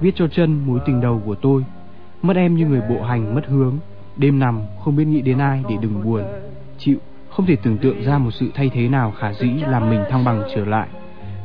Viết 0.01 0.15
cho 0.15 0.27
chân 0.27 0.65
mối 0.65 0.79
tình 0.85 1.01
đầu 1.01 1.21
của 1.25 1.35
tôi. 1.35 1.65
Mất 2.21 2.37
em 2.37 2.55
như 2.55 2.67
người 2.67 2.81
bộ 2.89 3.03
hành 3.03 3.35
mất 3.35 3.47
hướng, 3.47 3.77
đêm 4.17 4.39
nằm 4.39 4.61
không 4.83 4.95
biết 4.95 5.05
nghĩ 5.05 5.21
đến 5.21 5.37
ai 5.37 5.63
để 5.69 5.75
đừng 5.81 6.03
buồn. 6.03 6.23
Chịu 6.77 6.97
không 7.29 7.45
thể 7.45 7.55
tưởng 7.63 7.77
tượng 7.77 8.03
ra 8.03 8.17
một 8.17 8.31
sự 8.31 8.51
thay 8.53 8.69
thế 8.73 8.87
nào 8.87 9.13
khả 9.19 9.33
dĩ 9.33 9.49
làm 9.67 9.89
mình 9.89 10.03
thăng 10.09 10.23
bằng 10.23 10.43
trở 10.55 10.65
lại. 10.65 10.87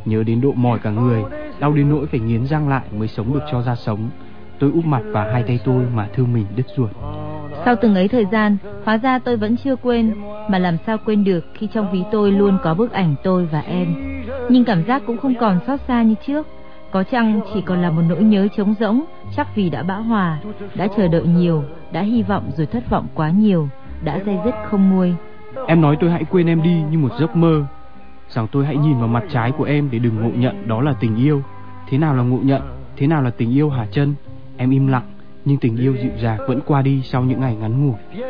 Nhớ 0.05 0.23
đến 0.23 0.41
độ 0.41 0.53
mỏi 0.53 0.79
cả 0.79 0.91
người, 0.91 1.23
đau 1.61 1.73
đến 1.73 1.91
nỗi 1.91 2.07
phải 2.07 2.21
nghiến 2.21 2.47
răng 2.47 2.69
lại 2.69 2.83
mới 2.93 3.09
sống 3.09 3.35
được 3.35 3.43
cho 3.53 3.63
ra 3.63 3.75
sống. 3.75 4.11
Tôi 4.59 4.71
úp 4.71 4.85
mặt 4.85 5.03
và 5.07 5.33
hai 5.33 5.43
tay 5.43 5.61
tôi 5.65 5.85
mà 5.95 6.09
thương 6.15 6.33
mình 6.33 6.47
đứt 6.57 6.67
ruột. 6.77 6.91
Sau 7.65 7.77
từng 7.77 7.95
ấy 7.95 8.09
thời 8.09 8.27
gian, 8.33 8.57
hóa 8.85 8.97
ra 8.97 9.19
tôi 9.19 9.37
vẫn 9.37 9.57
chưa 9.57 9.77
quên, 9.77 10.15
mà 10.49 10.59
làm 10.59 10.77
sao 10.87 10.97
quên 11.05 11.25
được 11.25 11.45
khi 11.55 11.69
trong 11.73 11.93
ví 11.93 12.03
tôi 12.13 12.33
luôn 12.33 12.59
có 12.63 12.75
bức 12.75 12.93
ảnh 12.93 13.15
tôi 13.25 13.47
và 13.47 13.61
em. 13.61 13.95
Nhưng 14.49 14.65
cảm 14.65 14.85
giác 14.85 15.03
cũng 15.07 15.19
không 15.19 15.35
còn 15.41 15.59
xót 15.67 15.81
xa 15.89 16.03
như 16.03 16.15
trước. 16.27 16.47
Có 16.91 17.03
chăng 17.03 17.41
chỉ 17.55 17.61
còn 17.61 17.83
là 17.83 17.91
một 17.91 18.03
nỗi 18.09 18.23
nhớ 18.23 18.49
trống 18.57 18.75
rỗng, 18.81 19.05
chắc 19.37 19.57
vì 19.57 19.71
đã 19.71 19.83
bão 19.83 20.03
hòa, 20.03 20.39
đã 20.75 20.89
chờ 20.97 21.09
đợi 21.09 21.27
nhiều, 21.27 21.65
đã 21.93 22.01
hy 22.01 22.23
vọng 22.23 22.51
rồi 22.57 22.67
thất 22.67 22.91
vọng 22.91 23.07
quá 23.15 23.31
nhiều, 23.31 23.69
đã 24.05 24.21
dây 24.27 24.39
dứt 24.45 24.55
không 24.71 24.91
nguôi. 24.91 25.15
Em 25.67 25.81
nói 25.81 25.97
tôi 26.01 26.11
hãy 26.11 26.25
quên 26.31 26.47
em 26.47 26.63
đi 26.63 26.83
như 26.91 26.99
một 26.99 27.11
giấc 27.21 27.37
mơ, 27.37 27.65
rằng 28.29 28.47
tôi 28.53 28.67
hãy 28.67 28.77
nhìn 28.77 28.99
vào 28.99 29.09
mặt 29.09 29.25
trái 29.33 29.53
của 29.53 29.65
em 29.65 29.89
để 29.93 29.99
đừng 29.99 30.23
ngộ 30.23 30.31
nhận 30.35 30.69
đó 30.69 30.81
là 30.81 30.95
tình 31.01 31.17
yêu. 31.17 31.43
Thế 31.89 31.99
nào 31.99 32.15
là 32.15 32.23
ngộ 32.23 32.39
nhận? 32.43 32.63
Thế 32.97 33.07
nào 33.07 33.23
là 33.23 33.31
tình 33.31 33.51
yêu 33.51 33.71
hả 33.71 33.87
chân? 33.91 34.15
Em 34.57 34.71
im 34.71 34.87
lặng, 34.87 35.12
nhưng 35.45 35.59
tình 35.59 35.77
yêu 35.77 35.97
dịu 36.03 36.11
dàng 36.23 36.39
vẫn 36.49 36.61
qua 36.67 36.83
đi 36.83 37.03
sau 37.05 37.23
những 37.23 37.41
ngày 37.41 37.57
ngắn 37.57 37.87
ngủi. 37.87 38.25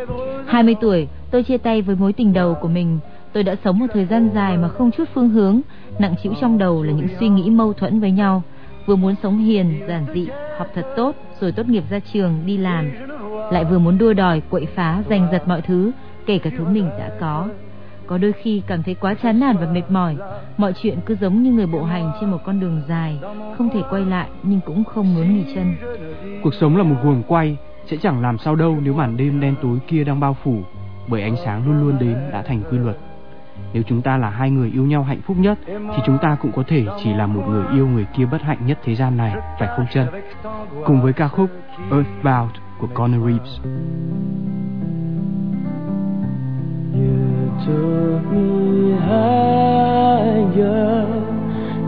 20 0.47 0.75
tuổi, 0.81 1.09
tôi 1.31 1.43
chia 1.43 1.59
tay 1.59 1.83
với 1.83 1.97
mối 1.97 2.13
tình 2.13 2.33
đầu 2.33 2.55
của 2.55 2.69
mình. 2.69 2.99
Tôi 3.33 3.43
đã 3.43 3.57
sống 3.65 3.79
một 3.79 3.87
thời 3.93 4.07
gian 4.07 4.31
dài 4.35 4.57
mà 4.57 4.69
không 4.69 4.91
chút 4.91 5.09
phương 5.15 5.29
hướng, 5.29 5.61
nặng 5.99 6.15
chịu 6.23 6.33
trong 6.41 6.59
đầu 6.59 6.83
là 6.83 6.93
những 6.93 7.09
suy 7.21 7.29
nghĩ 7.29 7.51
mâu 7.51 7.73
thuẫn 7.73 8.01
với 8.01 8.11
nhau. 8.11 8.43
Vừa 8.87 8.97
muốn 8.97 9.15
sống 9.23 9.39
hiền, 9.39 9.81
giản 9.89 10.07
dị, 10.15 10.29
học 10.59 10.67
thật 10.75 10.87
tốt, 10.97 11.17
rồi 11.41 11.53
tốt 11.53 11.69
nghiệp 11.69 11.85
ra 11.91 11.99
trường, 12.13 12.35
đi 12.47 12.57
làm. 12.57 12.91
Lại 13.53 13.65
vừa 13.65 13.79
muốn 13.79 13.99
đua 13.99 14.13
đòi, 14.13 14.41
quậy 14.51 14.67
phá, 14.67 15.03
giành 15.11 15.29
giật 15.33 15.49
mọi 15.49 15.63
thứ, 15.63 15.91
kể 16.27 16.39
cả 16.39 16.51
thứ 16.59 16.65
mình 16.65 16.89
đã 16.99 17.11
có. 17.21 17.49
Có 18.13 18.19
đôi 18.19 18.33
khi 18.33 18.63
cảm 18.67 18.83
thấy 18.83 18.95
quá 18.95 19.15
chán 19.15 19.41
nản 19.41 19.57
và 19.57 19.67
mệt 19.67 19.91
mỏi, 19.91 20.17
mọi 20.57 20.73
chuyện 20.83 20.99
cứ 21.07 21.17
giống 21.17 21.43
như 21.43 21.53
người 21.53 21.67
bộ 21.67 21.85
hành 21.85 22.13
trên 22.21 22.31
một 22.31 22.39
con 22.45 22.61
đường 22.61 22.83
dài, 22.89 23.19
không 23.59 23.71
thể 23.75 23.83
quay 23.91 24.05
lại 24.05 24.29
nhưng 24.43 24.61
cũng 24.67 24.85
không 24.85 25.15
muốn 25.15 25.37
nghỉ 25.37 25.55
chân. 25.55 25.75
Cuộc 26.43 26.55
sống 26.55 26.77
là 26.77 26.83
một 26.83 26.97
guồng 27.03 27.23
quay, 27.29 27.57
sẽ 27.87 27.97
chẳng 27.97 28.23
làm 28.23 28.39
sao 28.39 28.57
đâu 28.57 28.79
nếu 28.83 28.95
màn 28.95 29.17
đêm 29.17 29.41
đen 29.41 29.55
tối 29.63 29.79
kia 29.89 30.05
đang 30.05 30.21
bao 30.21 30.37
phủ, 30.43 30.63
bởi 31.09 31.23
ánh 31.23 31.37
sáng 31.45 31.67
luôn 31.67 31.81
luôn 31.81 31.99
đến 31.99 32.17
đã 32.33 32.43
thành 32.43 32.63
quy 32.71 32.79
luật. 32.79 32.97
Nếu 33.73 33.83
chúng 33.83 34.03
ta 34.03 34.17
là 34.17 34.31
hai 34.31 34.51
người 34.51 34.71
yêu 34.71 34.87
nhau 34.87 35.03
hạnh 35.03 35.21
phúc 35.27 35.37
nhất 35.41 35.59
thì 35.67 36.03
chúng 36.07 36.19
ta 36.23 36.37
cũng 36.41 36.53
có 36.53 36.63
thể 36.67 36.85
chỉ 37.05 37.13
là 37.13 37.27
một 37.27 37.43
người 37.49 37.65
yêu 37.73 37.87
người 37.87 38.07
kia 38.17 38.25
bất 38.25 38.43
hạnh 38.43 38.67
nhất 38.67 38.79
thế 38.85 38.95
gian 38.95 39.17
này, 39.17 39.35
phải 39.59 39.69
không 39.77 39.87
chân? 39.93 40.07
Cùng 40.87 41.03
với 41.03 41.13
ca 41.13 41.29
khúc 41.29 41.51
Earthbound 41.91 42.53
của 42.79 42.89
Conor 42.95 43.27
Reeves. 43.27 43.61
Took 47.65 48.25
me 48.33 48.91
higher 48.99 50.53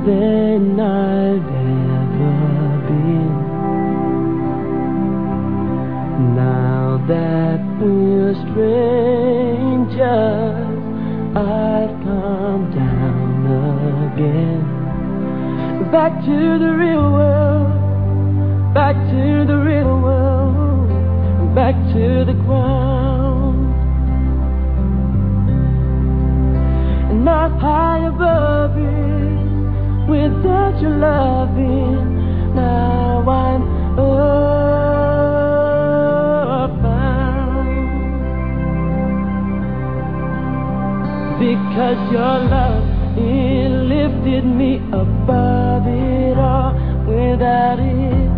than 0.06 0.78
I've 0.78 1.48
ever 1.72 2.36
been. 2.86 3.34
Now 6.36 7.04
that 7.08 7.60
we're 7.80 8.34
strangers, 8.46 9.98
I've 11.36 11.94
come 12.06 12.70
down 12.70 13.46
again. 14.12 14.62
Back 15.90 16.12
to 16.24 16.58
the 16.58 16.72
real 16.82 17.10
world, 17.18 18.74
back 18.74 18.94
to 18.94 19.44
the 19.46 19.58
real 19.58 20.00
world, 20.00 21.54
back 21.54 21.74
to 21.94 22.24
the 22.24 22.34
ground. 22.44 23.03
Not 27.24 27.58
high 27.58 28.06
above 28.06 28.76
it 28.76 30.08
without 30.10 30.78
your 30.82 30.96
loving. 30.98 32.54
Now 32.54 33.24
I'm 33.26 33.62
earthbound 33.98 34.44
because 41.40 42.12
your 42.12 42.38
love 42.54 42.84
it 43.16 43.70
lifted 43.94 44.44
me 44.44 44.76
above 44.92 45.86
it 45.86 46.36
all. 46.36 46.74
Without 47.06 47.78
it, 47.78 48.30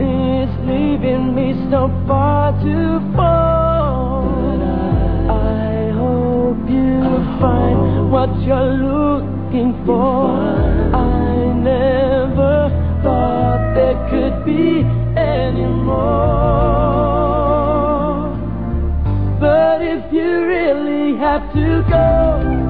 it's 0.00 0.52
leaving 0.64 1.34
me 1.34 1.54
so 1.70 1.90
far 2.06 2.52
to 2.62 3.00
fall. 3.16 3.77
You 6.68 7.00
find 7.40 8.10
what 8.12 8.28
you're 8.42 8.74
looking 8.74 9.72
for. 9.86 10.28
I 10.94 11.52
never 11.54 12.68
thought 13.02 13.72
there 13.74 13.96
could 14.10 14.44
be 14.44 14.84
any 15.18 15.64
more. 15.64 16.28
But 19.40 19.80
if 19.80 20.12
you 20.12 20.46
really 20.46 21.16
have 21.16 21.50
to 21.54 21.82
go, 21.88 22.67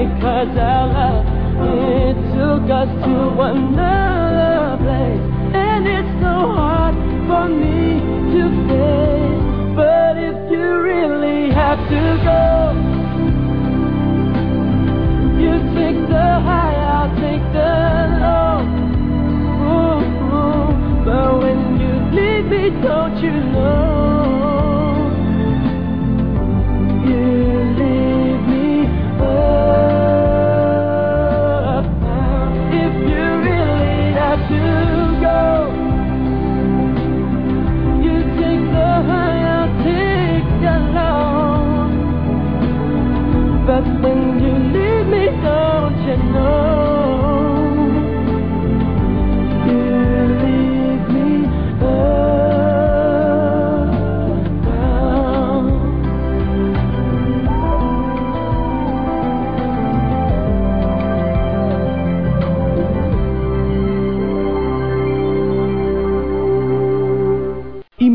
because 0.00 0.56
our 0.56 0.86
love, 0.86 1.26
it 1.60 2.16
took 2.32 2.70
us 2.70 2.88
to 3.04 3.40
another. 3.42 3.99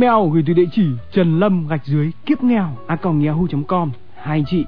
Email 0.05 0.33
gửi 0.33 0.43
từ 0.47 0.53
địa 0.53 0.65
chỉ 0.71 0.87
trần 1.11 1.39
lâm 1.39 1.67
gạch 1.67 1.85
dưới 1.85 2.11
kiếp 2.25 2.43
nghèo 2.43 2.77
a 2.87 2.97
yahoo.com 3.03 3.91
Hai 4.15 4.37
anh 4.37 4.45
chị, 4.45 4.65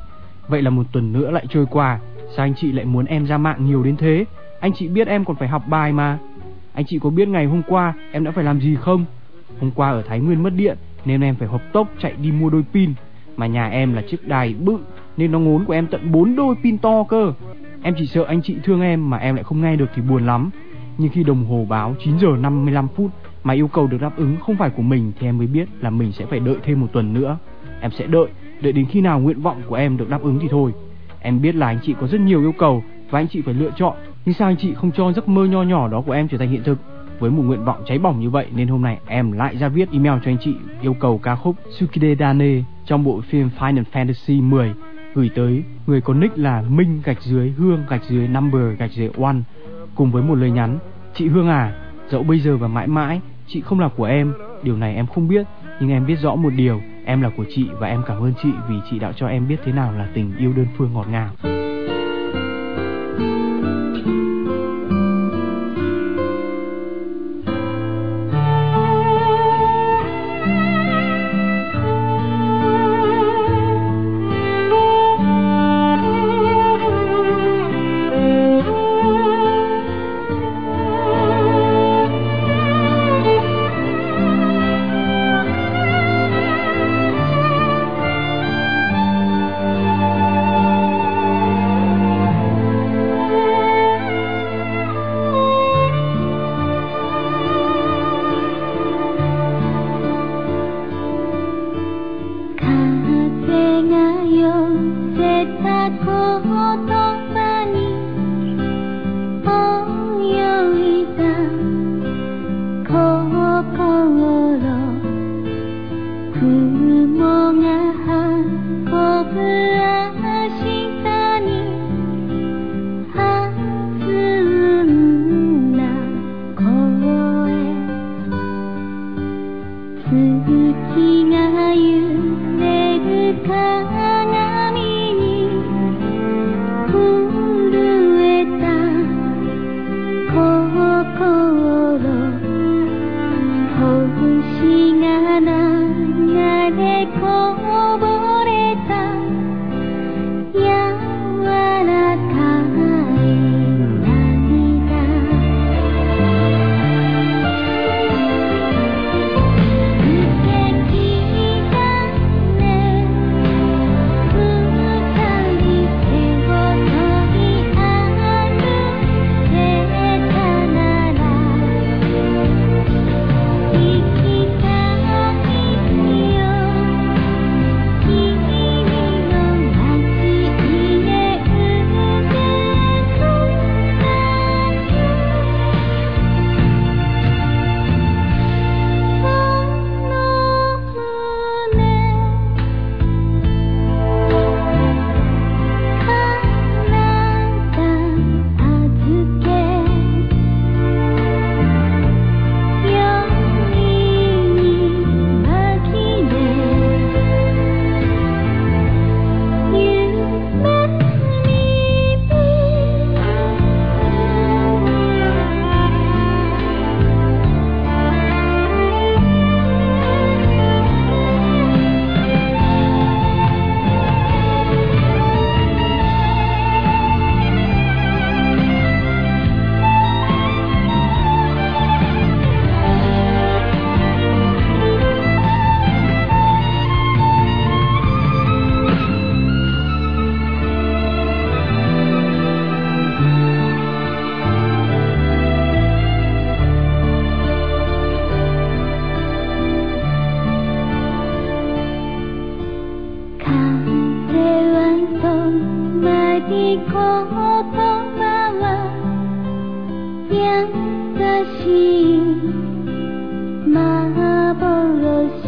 vậy 0.47 0.61
là 0.61 0.69
một 0.69 0.83
tuần 0.91 1.13
nữa 1.13 1.31
lại 1.31 1.45
trôi 1.49 1.65
qua 1.71 1.99
Sao 2.35 2.45
anh 2.45 2.53
chị 2.55 2.71
lại 2.71 2.85
muốn 2.85 3.05
em 3.05 3.25
ra 3.25 3.37
mạng 3.37 3.65
nhiều 3.65 3.83
đến 3.83 3.97
thế? 3.97 4.25
Anh 4.59 4.71
chị 4.73 4.87
biết 4.87 5.07
em 5.07 5.25
còn 5.25 5.35
phải 5.35 5.47
học 5.47 5.63
bài 5.67 5.93
mà. 5.93 6.19
Anh 6.73 6.85
chị 6.85 6.99
có 6.99 7.09
biết 7.09 7.27
ngày 7.27 7.45
hôm 7.45 7.61
qua 7.67 7.93
em 8.11 8.23
đã 8.23 8.31
phải 8.31 8.43
làm 8.43 8.61
gì 8.61 8.75
không? 8.75 9.05
Hôm 9.61 9.71
qua 9.71 9.89
ở 9.89 10.01
Thái 10.01 10.19
Nguyên 10.19 10.43
mất 10.43 10.53
điện 10.55 10.77
Nên 11.05 11.21
em 11.21 11.35
phải 11.35 11.47
hộp 11.47 11.61
tốc 11.73 11.87
chạy 11.99 12.13
đi 12.21 12.31
mua 12.31 12.49
đôi 12.49 12.63
pin. 12.73 12.93
Mà 13.35 13.47
nhà 13.47 13.69
em 13.69 13.93
là 13.93 14.01
chiếc 14.01 14.27
đài 14.27 14.53
bự 14.53 14.77
Nên 15.17 15.31
nó 15.31 15.39
ngốn 15.39 15.65
của 15.65 15.73
em 15.73 15.87
tận 15.87 16.11
4 16.11 16.35
đôi 16.35 16.55
pin 16.63 16.77
to 16.77 17.03
cơ. 17.03 17.33
Em 17.81 17.93
chỉ 17.97 18.05
sợ 18.05 18.23
anh 18.23 18.41
chị 18.41 18.55
thương 18.63 18.81
em 18.81 19.09
mà 19.09 19.17
em 19.17 19.35
lại 19.35 19.43
không 19.43 19.61
nghe 19.61 19.75
được 19.75 19.89
thì 19.95 20.01
buồn 20.01 20.25
lắm. 20.25 20.49
Nhưng 20.97 21.09
khi 21.09 21.23
đồng 21.23 21.45
hồ 21.45 21.65
báo 21.69 21.95
9 22.03 22.19
giờ 22.19 22.27
55 22.39 22.87
phút 22.95 23.11
mà 23.43 23.53
yêu 23.53 23.67
cầu 23.67 23.87
được 23.87 24.01
đáp 24.01 24.17
ứng 24.17 24.37
không 24.37 24.55
phải 24.55 24.69
của 24.69 24.81
mình 24.81 25.11
thì 25.19 25.27
em 25.27 25.37
mới 25.37 25.47
biết 25.47 25.69
là 25.81 25.89
mình 25.89 26.11
sẽ 26.11 26.25
phải 26.25 26.39
đợi 26.39 26.55
thêm 26.63 26.81
một 26.81 26.87
tuần 26.93 27.13
nữa. 27.13 27.37
Em 27.81 27.91
sẽ 27.91 28.07
đợi, 28.07 28.27
đợi 28.61 28.71
đến 28.71 28.85
khi 28.85 29.01
nào 29.01 29.19
nguyện 29.19 29.41
vọng 29.41 29.61
của 29.67 29.75
em 29.75 29.97
được 29.97 30.09
đáp 30.09 30.21
ứng 30.21 30.39
thì 30.39 30.47
thôi. 30.51 30.73
Em 31.19 31.41
biết 31.41 31.55
là 31.55 31.67
anh 31.67 31.79
chị 31.83 31.95
có 32.01 32.07
rất 32.07 32.21
nhiều 32.21 32.41
yêu 32.41 32.51
cầu 32.51 32.83
và 33.09 33.19
anh 33.19 33.27
chị 33.27 33.41
phải 33.41 33.53
lựa 33.53 33.71
chọn, 33.77 33.97
nhưng 34.25 34.33
sao 34.33 34.49
anh 34.49 34.57
chị 34.57 34.73
không 34.73 34.91
cho 34.91 35.11
giấc 35.11 35.29
mơ 35.29 35.45
nho 35.45 35.63
nhỏ 35.63 35.87
đó 35.87 36.01
của 36.01 36.11
em 36.11 36.27
trở 36.27 36.37
thành 36.37 36.49
hiện 36.49 36.63
thực? 36.63 36.77
Với 37.19 37.31
một 37.31 37.43
nguyện 37.43 37.65
vọng 37.65 37.83
cháy 37.85 37.99
bỏng 37.99 38.19
như 38.19 38.29
vậy 38.29 38.45
nên 38.55 38.67
hôm 38.67 38.81
nay 38.81 38.97
em 39.07 39.31
lại 39.31 39.57
ra 39.57 39.67
viết 39.67 39.91
email 39.91 40.19
cho 40.25 40.31
anh 40.31 40.37
chị 40.41 40.55
yêu 40.81 40.93
cầu 40.93 41.17
ca 41.17 41.35
khúc 41.35 41.55
Tsukide 41.69 42.15
Dane 42.15 42.63
trong 42.85 43.03
bộ 43.03 43.21
phim 43.21 43.49
Final 43.59 43.83
Fantasy 43.93 44.43
10 44.43 44.73
gửi 45.13 45.29
tới 45.35 45.63
người 45.87 46.01
có 46.01 46.13
nick 46.13 46.37
là 46.37 46.61
Minh 46.61 47.01
gạch 47.03 47.21
dưới 47.21 47.53
Hương 47.57 47.83
gạch 47.89 48.03
dưới 48.09 48.27
Number 48.27 48.77
gạch 48.79 48.91
dưới 48.91 49.09
One 49.17 49.35
cùng 49.95 50.11
với 50.11 50.23
một 50.23 50.35
lời 50.35 50.51
nhắn 50.51 50.79
Chị 51.13 51.27
Hương 51.27 51.47
à, 51.47 51.73
dẫu 52.11 52.23
bây 52.23 52.39
giờ 52.39 52.57
và 52.57 52.67
mãi 52.67 52.87
mãi 52.87 53.21
chị 53.47 53.61
không 53.61 53.79
là 53.79 53.89
của 53.97 54.05
em, 54.05 54.33
điều 54.63 54.77
này 54.77 54.95
em 54.95 55.07
không 55.07 55.27
biết, 55.27 55.47
nhưng 55.79 55.89
em 55.89 56.05
biết 56.05 56.15
rõ 56.15 56.35
một 56.35 56.49
điều, 56.55 56.81
em 57.05 57.21
là 57.21 57.29
của 57.37 57.45
chị 57.55 57.67
và 57.79 57.87
em 57.87 58.01
cảm 58.07 58.21
ơn 58.21 58.33
chị 58.43 58.49
vì 58.69 58.75
chị 58.91 58.99
đã 58.99 59.11
cho 59.15 59.27
em 59.27 59.47
biết 59.47 59.57
thế 59.65 59.71
nào 59.71 59.91
là 59.91 60.07
tình 60.13 60.31
yêu 60.37 60.53
đơn 60.53 60.67
phương 60.77 60.93
ngọt 60.93 61.05
ngào.「 61.11 61.96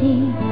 Này, 0.02 0.49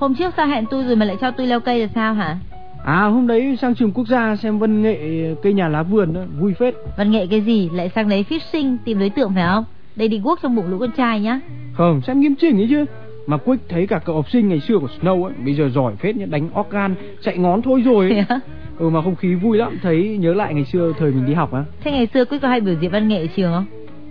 hôm 0.00 0.14
trước 0.14 0.34
sao 0.36 0.46
hẹn 0.46 0.64
tôi 0.70 0.84
rồi 0.84 0.96
mà 0.96 1.06
lại 1.06 1.16
cho 1.20 1.30
tôi 1.30 1.46
leo 1.46 1.60
cây 1.60 1.80
là 1.80 1.88
sao 1.94 2.14
hả? 2.14 2.38
À 2.84 3.04
hôm 3.04 3.26
đấy 3.26 3.56
sang 3.60 3.74
trường 3.74 3.92
quốc 3.92 4.08
gia 4.08 4.36
xem 4.36 4.58
văn 4.58 4.82
nghệ 4.82 4.98
cây 5.42 5.52
nhà 5.52 5.68
lá 5.68 5.82
vườn 5.82 6.12
đó, 6.12 6.20
vui 6.40 6.54
phết. 6.54 6.74
Văn 6.98 7.10
nghệ 7.10 7.26
cái 7.26 7.40
gì, 7.40 7.70
lại 7.72 7.90
sang 7.94 8.08
đấy 8.08 8.24
fishing 8.28 8.76
tìm 8.84 8.98
đối 8.98 9.10
tượng 9.10 9.32
phải 9.34 9.44
không? 9.46 9.64
Đây 9.96 10.08
đi 10.08 10.18
guốc 10.18 10.38
trong 10.42 10.56
bụng 10.56 10.70
lũ 10.70 10.78
con 10.80 10.90
trai 10.96 11.20
nhá. 11.20 11.40
Không, 11.72 12.00
xem 12.00 12.20
nghiêm 12.20 12.34
chỉnh 12.40 12.60
ấy 12.60 12.66
chứ. 12.70 12.84
Mà 13.26 13.36
Quick 13.36 13.68
thấy 13.68 13.86
cả 13.86 13.98
cậu 14.04 14.16
học 14.16 14.30
sinh 14.30 14.48
ngày 14.48 14.60
xưa 14.60 14.78
của 14.78 14.88
Snow 15.00 15.24
ấy, 15.24 15.32
bây 15.44 15.54
giờ 15.54 15.68
giỏi 15.68 15.96
phết 15.96 16.16
nhá, 16.16 16.26
đánh 16.28 16.48
organ, 16.60 16.94
chạy 17.22 17.38
ngón 17.38 17.62
thôi 17.62 17.82
rồi 17.84 18.10
ấy. 18.10 18.24
Ừ 18.78 18.90
mà 18.90 19.02
không 19.02 19.16
khí 19.16 19.34
vui 19.34 19.58
lắm, 19.58 19.78
thấy 19.82 20.18
nhớ 20.20 20.34
lại 20.34 20.54
ngày 20.54 20.64
xưa 20.64 20.92
thời 20.98 21.10
mình 21.10 21.26
đi 21.26 21.34
học 21.34 21.52
á. 21.52 21.64
Thế 21.84 21.92
ngày 21.92 22.08
xưa 22.14 22.24
Quyết 22.24 22.38
có 22.42 22.48
hay 22.48 22.60
biểu 22.60 22.74
diễn 22.80 22.90
văn 22.90 23.08
nghệ 23.08 23.20
ở 23.20 23.26
trường 23.36 23.52
không? 23.52 23.66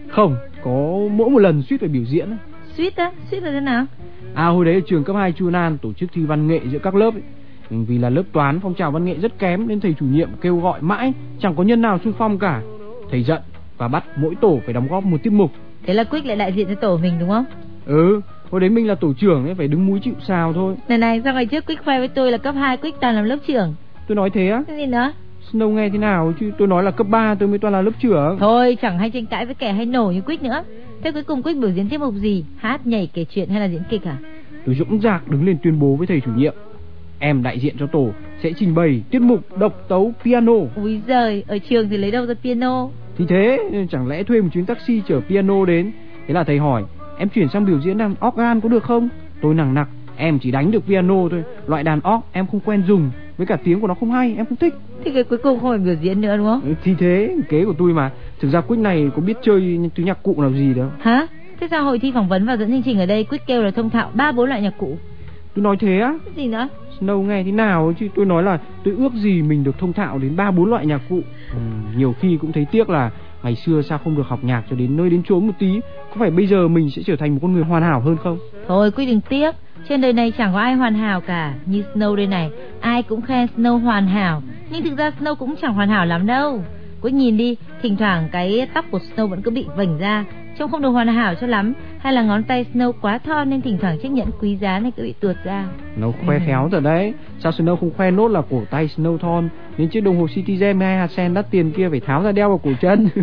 Không, 0.07 0.35
có 0.63 0.99
mỗi 1.11 1.29
một 1.29 1.39
lần 1.39 1.61
suýt 1.61 1.77
phải 1.79 1.89
biểu 1.89 2.03
diễn 2.03 2.29
ấy. 2.29 2.37
Suýt 2.77 2.95
á, 2.95 3.11
suýt 3.31 3.39
là 3.39 3.51
thế 3.51 3.59
nào? 3.59 3.85
À 4.33 4.45
hồi 4.45 4.65
đấy 4.65 4.73
ở 4.73 4.79
trường 4.87 5.03
cấp 5.03 5.15
2 5.15 5.31
Chu 5.31 5.49
Nan 5.49 5.77
tổ 5.77 5.93
chức 5.93 6.09
thi 6.13 6.21
văn 6.25 6.47
nghệ 6.47 6.59
giữa 6.71 6.79
các 6.79 6.95
lớp 6.95 7.13
ấy. 7.13 7.23
Vì 7.69 7.97
là 7.97 8.09
lớp 8.09 8.23
toán 8.31 8.59
phong 8.59 8.73
trào 8.73 8.91
văn 8.91 9.05
nghệ 9.05 9.15
rất 9.21 9.39
kém 9.39 9.67
nên 9.67 9.79
thầy 9.79 9.95
chủ 9.99 10.05
nhiệm 10.05 10.29
kêu 10.41 10.57
gọi 10.57 10.81
mãi 10.81 11.13
chẳng 11.39 11.55
có 11.55 11.63
nhân 11.63 11.81
nào 11.81 11.99
xung 12.03 12.13
phong 12.17 12.39
cả. 12.39 12.61
Thầy 13.11 13.23
giận 13.23 13.41
và 13.77 13.87
bắt 13.87 14.03
mỗi 14.15 14.35
tổ 14.41 14.59
phải 14.65 14.73
đóng 14.73 14.87
góp 14.87 15.03
một 15.03 15.23
tiết 15.23 15.33
mục. 15.33 15.51
Thế 15.85 15.93
là 15.93 16.03
Quyết 16.03 16.25
lại 16.25 16.35
đại 16.37 16.53
diện 16.53 16.67
cho 16.69 16.75
tổ 16.75 16.97
mình 16.97 17.13
đúng 17.19 17.29
không? 17.29 17.45
Ừ, 17.85 18.21
hồi 18.49 18.61
đấy 18.61 18.69
mình 18.69 18.87
là 18.87 18.95
tổ 18.95 19.13
trưởng 19.13 19.45
ấy 19.45 19.55
phải 19.55 19.67
đứng 19.67 19.87
mũi 19.87 19.99
chịu 20.03 20.13
sào 20.27 20.53
thôi. 20.53 20.75
Này 20.87 20.97
này, 20.97 21.21
sao 21.23 21.33
ngày 21.33 21.45
trước 21.45 21.65
Quyết 21.65 21.83
khoe 21.85 21.99
với 21.99 22.07
tôi 22.07 22.31
là 22.31 22.37
cấp 22.37 22.55
2 22.55 22.77
Quyết 22.77 22.95
toàn 23.01 23.15
làm 23.15 23.25
lớp 23.25 23.37
trưởng? 23.47 23.75
Tôi 24.07 24.15
nói 24.15 24.29
thế 24.29 24.49
á, 24.49 24.63
Cái 24.67 24.77
gì 24.77 24.85
nữa? 24.85 25.11
Snow 25.51 25.69
nghe 25.69 25.89
thế 25.89 25.97
nào 25.97 26.33
chứ 26.39 26.51
tôi 26.57 26.67
nói 26.67 26.83
là 26.83 26.91
cấp 26.91 27.07
3 27.09 27.35
tôi 27.35 27.49
mới 27.49 27.59
toàn 27.59 27.73
là 27.73 27.81
lớp 27.81 27.91
trưởng. 28.01 28.37
Thôi, 28.39 28.77
chẳng 28.81 28.99
hay 28.99 29.09
tranh 29.09 29.25
cãi 29.25 29.45
với 29.45 29.55
kẻ 29.55 29.71
hay 29.73 29.85
nổ 29.85 30.11
như 30.11 30.21
Quyết 30.21 30.43
nữa. 30.43 30.63
Thế 31.03 31.11
cuối 31.11 31.23
cùng 31.23 31.43
Quyết 31.43 31.57
biểu 31.57 31.69
diễn 31.69 31.89
tiết 31.89 31.99
mục 31.99 32.13
gì? 32.13 32.45
Hát, 32.57 32.87
nhảy, 32.87 33.09
kể 33.13 33.25
chuyện 33.25 33.49
hay 33.49 33.59
là 33.59 33.65
diễn 33.65 33.81
kịch 33.89 34.03
à? 34.03 34.17
Tôi 34.65 34.75
dũng 34.75 35.01
dạc 35.01 35.27
đứng 35.29 35.45
lên 35.45 35.57
tuyên 35.63 35.79
bố 35.79 35.95
với 35.95 36.07
thầy 36.07 36.21
chủ 36.25 36.31
nhiệm. 36.35 36.53
Em 37.19 37.43
đại 37.43 37.59
diện 37.59 37.75
cho 37.79 37.87
tổ 37.87 38.09
sẽ 38.43 38.51
trình 38.57 38.75
bày 38.75 39.03
tiết 39.11 39.21
mục 39.21 39.57
độc 39.57 39.85
tấu 39.87 40.13
piano. 40.23 40.53
Úi 40.75 41.01
giời, 41.07 41.43
ở 41.47 41.57
trường 41.57 41.89
thì 41.89 41.97
lấy 41.97 42.11
đâu 42.11 42.25
ra 42.25 42.33
piano? 42.43 42.87
Thì 43.17 43.25
thế, 43.29 43.57
chẳng 43.91 44.07
lẽ 44.07 44.23
thuê 44.23 44.41
một 44.41 44.49
chuyến 44.53 44.65
taxi 44.65 45.01
chở 45.07 45.21
piano 45.29 45.65
đến. 45.65 45.91
Thế 46.27 46.33
là 46.33 46.43
thầy 46.43 46.57
hỏi, 46.57 46.83
em 47.17 47.29
chuyển 47.29 47.47
sang 47.53 47.65
biểu 47.65 47.79
diễn 47.81 47.97
đàn 47.97 48.15
organ 48.27 48.61
có 48.61 48.69
được 48.69 48.83
không? 48.83 49.09
Tôi 49.41 49.55
nặng 49.55 49.73
nặc, 49.73 49.87
em 50.17 50.39
chỉ 50.39 50.51
đánh 50.51 50.71
được 50.71 50.85
piano 50.87 51.29
thôi. 51.31 51.43
Loại 51.67 51.83
đàn 51.83 51.99
org 51.99 52.23
em 52.31 52.47
không 52.47 52.59
quen 52.59 52.83
dùng. 52.87 53.11
Với 53.37 53.47
cả 53.47 53.57
tiếng 53.63 53.81
của 53.81 53.87
nó 53.87 53.93
không 53.93 54.11
hay, 54.11 54.33
em 54.37 54.45
không 54.45 54.57
thích. 54.57 54.73
Thì 55.03 55.11
cái 55.13 55.23
cuối 55.23 55.37
cùng 55.37 55.59
không 55.59 55.69
phải 55.69 55.79
biểu 55.79 55.95
diễn 56.01 56.21
nữa 56.21 56.37
đúng 56.37 56.45
không? 56.45 56.61
Ừ, 56.61 56.73
Thì 56.83 56.95
thế, 56.99 57.35
kế 57.49 57.65
của 57.65 57.73
tôi 57.77 57.93
mà. 57.93 58.11
Thực 58.39 58.49
ra 58.51 58.61
Quyết 58.61 58.77
này 58.77 59.09
có 59.15 59.21
biết 59.21 59.37
chơi 59.43 59.79
thứ 59.95 60.03
nhạc 60.03 60.23
cụ 60.23 60.41
nào 60.41 60.51
gì 60.51 60.73
đâu. 60.73 60.89
Hả? 60.99 61.27
Thế 61.59 61.67
sao 61.71 61.83
hồi 61.83 61.99
thi 61.99 62.11
phỏng 62.13 62.27
vấn 62.27 62.45
và 62.45 62.57
dẫn 62.57 62.69
chương 62.69 62.81
trình 62.81 62.99
ở 62.99 63.05
đây 63.05 63.23
Quyết 63.23 63.41
kêu 63.47 63.63
là 63.63 63.71
thông 63.71 63.89
thạo 63.89 64.11
ba 64.13 64.31
bốn 64.31 64.49
loại 64.49 64.61
nhạc 64.61 64.73
cụ? 64.77 64.97
Tôi 65.55 65.63
nói 65.63 65.77
thế 65.79 65.99
á, 65.99 66.13
Cái 66.25 66.33
gì 66.35 66.47
nữa? 66.47 66.67
Snow 66.99 67.21
nghe 67.21 67.43
thế 67.43 67.51
nào 67.51 67.93
chứ 67.99 68.07
tôi 68.15 68.25
nói 68.25 68.43
là 68.43 68.59
tôi 68.83 68.93
ước 68.97 69.13
gì 69.13 69.41
mình 69.41 69.63
được 69.63 69.79
thông 69.79 69.93
thạo 69.93 70.17
đến 70.19 70.35
ba 70.35 70.51
bốn 70.51 70.65
loại 70.69 70.85
nhạc 70.85 71.01
cụ. 71.09 71.19
Ừ, 71.53 71.59
nhiều 71.97 72.15
khi 72.19 72.37
cũng 72.41 72.51
thấy 72.51 72.65
tiếc 72.71 72.89
là 72.89 73.11
ngày 73.43 73.55
xưa 73.55 73.81
sao 73.81 73.97
không 73.97 74.17
được 74.17 74.27
học 74.27 74.39
nhạc 74.43 74.63
cho 74.69 74.75
đến 74.75 74.97
nơi 74.97 75.09
đến 75.09 75.21
chốn 75.23 75.47
một 75.47 75.53
tí. 75.59 75.79
Có 76.09 76.15
phải 76.19 76.31
bây 76.31 76.47
giờ 76.47 76.67
mình 76.67 76.89
sẽ 76.89 77.01
trở 77.05 77.15
thành 77.15 77.33
một 77.33 77.39
con 77.41 77.53
người 77.53 77.63
hoàn 77.63 77.83
hảo 77.83 77.99
hơn 78.01 78.17
không? 78.17 78.37
Thôi 78.67 78.91
Quyết 78.91 79.05
đừng 79.05 79.21
tiếc 79.29 79.55
Trên 79.89 80.01
đời 80.01 80.13
này 80.13 80.31
chẳng 80.37 80.53
có 80.53 80.59
ai 80.59 80.73
hoàn 80.73 80.93
hảo 80.93 81.21
cả 81.21 81.53
Như 81.65 81.83
Snow 81.93 82.15
đây 82.15 82.27
này 82.27 82.49
Ai 82.79 83.03
cũng 83.03 83.21
khen 83.21 83.47
Snow 83.57 83.77
hoàn 83.77 84.07
hảo 84.07 84.41
Nhưng 84.71 84.83
thực 84.83 84.97
ra 84.97 85.11
Snow 85.19 85.35
cũng 85.35 85.55
chẳng 85.61 85.73
hoàn 85.73 85.89
hảo 85.89 86.05
lắm 86.05 86.27
đâu 86.27 86.63
Quyết 87.01 87.13
nhìn 87.13 87.37
đi 87.37 87.55
Thỉnh 87.81 87.95
thoảng 87.97 88.29
cái 88.31 88.67
tóc 88.73 88.85
của 88.91 88.99
Snow 88.99 89.27
vẫn 89.27 89.41
cứ 89.41 89.51
bị 89.51 89.65
vảnh 89.75 89.97
ra 89.97 90.25
Trông 90.57 90.71
không 90.71 90.81
được 90.81 90.89
hoàn 90.89 91.07
hảo 91.07 91.35
cho 91.41 91.47
lắm 91.47 91.73
Hay 91.99 92.13
là 92.13 92.21
ngón 92.21 92.43
tay 92.43 92.65
Snow 92.73 92.91
quá 93.01 93.17
thon 93.17 93.49
Nên 93.49 93.61
thỉnh 93.61 93.77
thoảng 93.81 93.97
chiếc 94.03 94.11
nhẫn 94.11 94.27
quý 94.41 94.55
giá 94.55 94.79
này 94.79 94.91
cứ 94.97 95.03
bị 95.03 95.13
tuột 95.19 95.35
ra 95.43 95.67
Nó 95.97 96.11
khoe 96.25 96.37
Ừ. 96.37 96.41
khéo 96.45 96.69
rồi 96.71 96.81
đấy. 96.81 97.13
Sao 97.39 97.51
Snow 97.51 97.75
không 97.75 97.91
khoe 97.97 98.11
nốt 98.11 98.27
là 98.27 98.41
cổ 98.49 98.63
tay 98.69 98.89
Snow 98.97 99.17
thon, 99.17 99.49
đến 99.77 99.89
chiếc 99.89 100.01
đồng 100.01 100.19
hồ 100.19 100.25
Citizen 100.25 100.79
hay 100.79 100.97
hạt 100.97 101.11
sen 101.11 101.33
đắt 101.33 101.51
tiền 101.51 101.71
kia 101.71 101.89
phải 101.89 101.99
tháo 101.99 102.23
ra 102.23 102.31
đeo 102.31 102.49
vào 102.49 102.57
cổ 102.57 102.71
chân. 102.81 103.09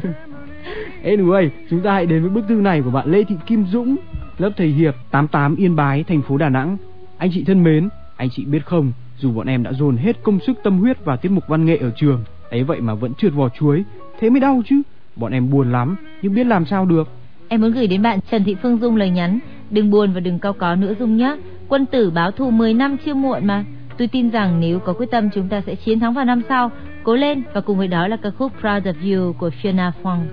Anyway, 1.05 1.49
chúng 1.71 1.81
ta 1.81 1.93
hãy 1.93 2.07
đến 2.07 2.23
với 2.23 2.31
bức 2.31 2.45
thư 2.49 2.55
này 2.55 2.83
của 2.83 2.91
bạn 2.91 3.11
Lê 3.11 3.25
Thị 3.25 3.35
Kim 3.47 3.65
Dũng, 3.67 3.97
lớp 4.39 4.51
thầy 4.57 4.69
Hiệp 4.69 4.95
88 5.11 5.57
Yên 5.57 5.77
Bái, 5.77 6.05
thành 6.05 6.23
phố 6.23 6.37
Đà 6.37 6.49
Nẵng. 6.49 6.77
Anh 7.19 7.31
chị 7.33 7.45
thân 7.45 7.63
mến, 7.63 7.89
anh 8.17 8.29
chị 8.31 8.45
biết 8.45 8.65
không, 8.67 8.93
dù 9.19 9.33
bọn 9.33 9.47
em 9.47 9.63
đã 9.63 9.73
dồn 9.73 9.97
hết 9.97 10.17
công 10.23 10.39
sức 10.47 10.59
tâm 10.65 10.79
huyết 10.79 11.05
vào 11.05 11.17
tiết 11.17 11.33
mục 11.33 11.45
văn 11.49 11.65
nghệ 11.65 11.77
ở 11.77 11.91
trường, 11.97 12.25
ấy 12.51 12.65
vậy 12.65 12.81
mà 12.81 12.95
vẫn 12.95 13.15
trượt 13.15 13.33
vỏ 13.33 13.49
chuối, 13.49 13.85
thế 14.21 14.31
mới 14.31 14.41
đau 14.41 14.63
chứ. 14.67 14.83
Bọn 15.17 15.33
em 15.33 15.51
buồn 15.51 15.73
lắm, 15.73 15.97
nhưng 16.23 16.35
biết 16.35 16.47
làm 16.47 16.67
sao 16.67 16.87
được. 16.87 17.09
Em 17.49 17.61
muốn 17.61 17.73
gửi 17.73 17.87
đến 17.87 18.03
bạn 18.03 18.19
Trần 18.31 18.45
Thị 18.45 18.57
Phương 18.63 18.79
Dung 18.79 18.97
lời 18.97 19.11
nhắn. 19.11 19.39
Đừng 19.71 19.91
buồn 19.91 20.13
và 20.13 20.21
đừng 20.21 20.39
cao 20.39 20.53
có 20.53 20.75
nữa 20.75 20.95
Dung 20.99 21.17
nhé 21.17 21.37
Quân 21.69 21.87
tử 21.87 22.11
báo 22.11 22.31
thù 22.31 22.51
10 22.51 22.75
năm 22.75 22.97
chưa 23.05 23.15
muộn 23.15 23.47
mà. 23.47 23.65
Tôi 23.99 24.09
tin 24.09 24.31
rằng 24.31 24.61
nếu 24.61 24.79
có 24.79 24.93
quyết 24.93 25.11
tâm 25.11 25.31
chúng 25.35 25.49
ta 25.49 25.61
sẽ 25.61 25.75
chiến 25.75 26.01
thắng 26.01 26.15
vào 26.15 26.25
năm 26.25 26.43
sau. 26.49 26.71
Cố 27.03 27.17
lên 27.17 27.43
và 27.55 27.61
cùng 27.61 27.79
với 27.79 27.89
đó 27.89 28.09
là 28.09 28.17
ca 28.17 28.31
khúc 28.31 28.53
Proud 28.61 28.87
of 28.87 29.25
You 29.25 29.33
của 29.33 29.51
Fiona 29.63 29.91
Fong 30.03 30.27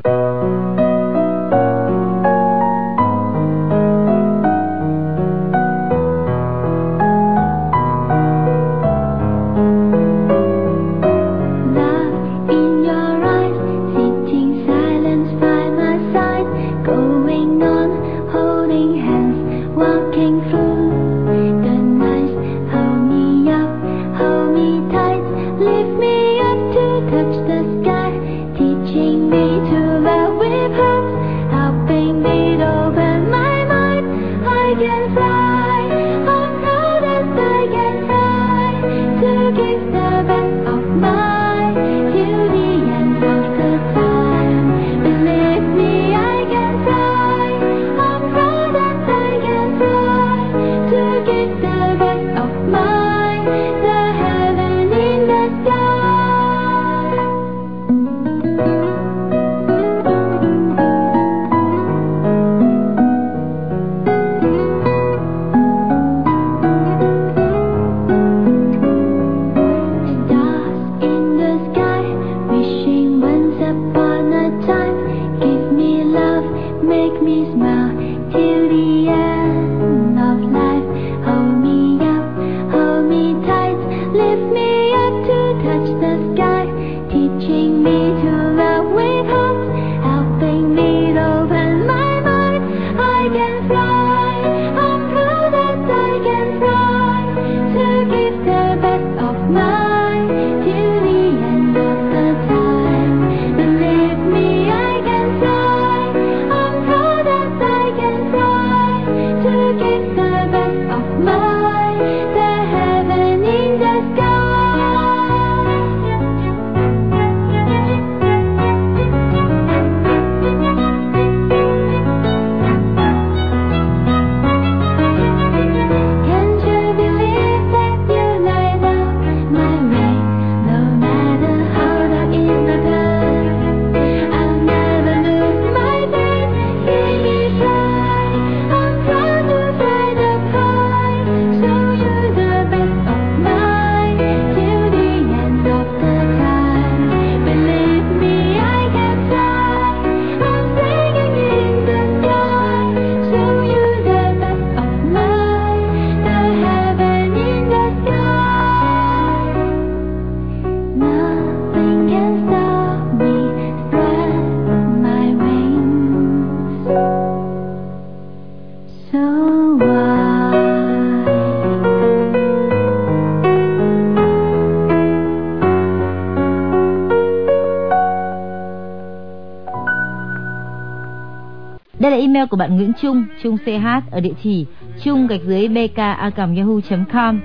email 182.44 182.50
của 182.50 182.58
bạn 182.58 182.76
Nguyễn 182.76 182.92
Trung, 183.02 183.26
Trung 183.44 183.58
CH 183.58 183.88
ở 184.12 184.20
địa 184.20 184.34
chỉ 184.44 184.66
trung 185.04 185.28
gạch 185.28 185.40
dưới 185.46 185.68
bka.yahoo.com. 185.68 187.40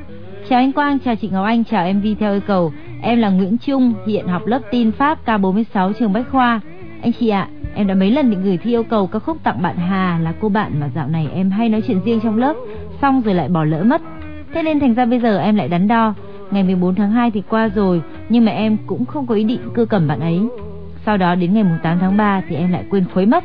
Chào 0.48 0.58
anh 0.58 0.72
Quang, 0.72 0.98
chào 0.98 1.16
chị 1.16 1.28
Ngọc 1.28 1.44
Anh, 1.44 1.64
chào 1.64 1.92
MV 1.92 2.06
theo 2.20 2.32
yêu 2.32 2.40
cầu. 2.46 2.72
Em 3.02 3.18
là 3.18 3.28
Nguyễn 3.28 3.58
Trung, 3.58 3.94
hiện 4.06 4.28
học 4.28 4.46
lớp 4.46 4.60
tin 4.70 4.92
Pháp 4.92 5.18
K46 5.26 5.92
trường 5.92 6.12
Bách 6.12 6.30
Khoa. 6.30 6.60
Anh 7.02 7.12
chị 7.20 7.28
ạ, 7.28 7.48
em 7.74 7.86
đã 7.86 7.94
mấy 7.94 8.10
lần 8.10 8.30
định 8.30 8.42
gửi 8.42 8.56
thi 8.56 8.70
yêu 8.70 8.82
cầu 8.82 9.06
ca 9.06 9.18
khúc 9.18 9.36
tặng 9.42 9.62
bạn 9.62 9.76
Hà 9.76 10.18
là 10.22 10.32
cô 10.40 10.48
bạn 10.48 10.80
mà 10.80 10.90
dạo 10.94 11.08
này 11.08 11.28
em 11.34 11.50
hay 11.50 11.68
nói 11.68 11.82
chuyện 11.86 12.00
riêng 12.04 12.20
trong 12.22 12.38
lớp, 12.38 12.56
xong 13.02 13.22
rồi 13.22 13.34
lại 13.34 13.48
bỏ 13.48 13.64
lỡ 13.64 13.82
mất. 13.84 14.02
Thế 14.54 14.62
nên 14.62 14.80
thành 14.80 14.94
ra 14.94 15.04
bây 15.04 15.20
giờ 15.20 15.38
em 15.38 15.56
lại 15.56 15.68
đắn 15.68 15.88
đo. 15.88 16.14
Ngày 16.50 16.62
14 16.62 16.94
tháng 16.94 17.10
2 17.10 17.30
thì 17.30 17.42
qua 17.48 17.68
rồi, 17.68 18.02
nhưng 18.28 18.44
mà 18.44 18.52
em 18.52 18.76
cũng 18.86 19.04
không 19.06 19.26
có 19.26 19.34
ý 19.34 19.44
định 19.44 19.60
cưa 19.74 19.84
cầm 19.84 20.08
bạn 20.08 20.20
ấy. 20.20 20.40
Sau 21.06 21.16
đó 21.16 21.34
đến 21.34 21.54
ngày 21.54 21.64
8 21.82 21.98
tháng 21.98 22.16
3 22.16 22.42
thì 22.48 22.56
em 22.56 22.72
lại 22.72 22.84
quên 22.90 23.04
khuấy 23.14 23.26
mất. 23.26 23.44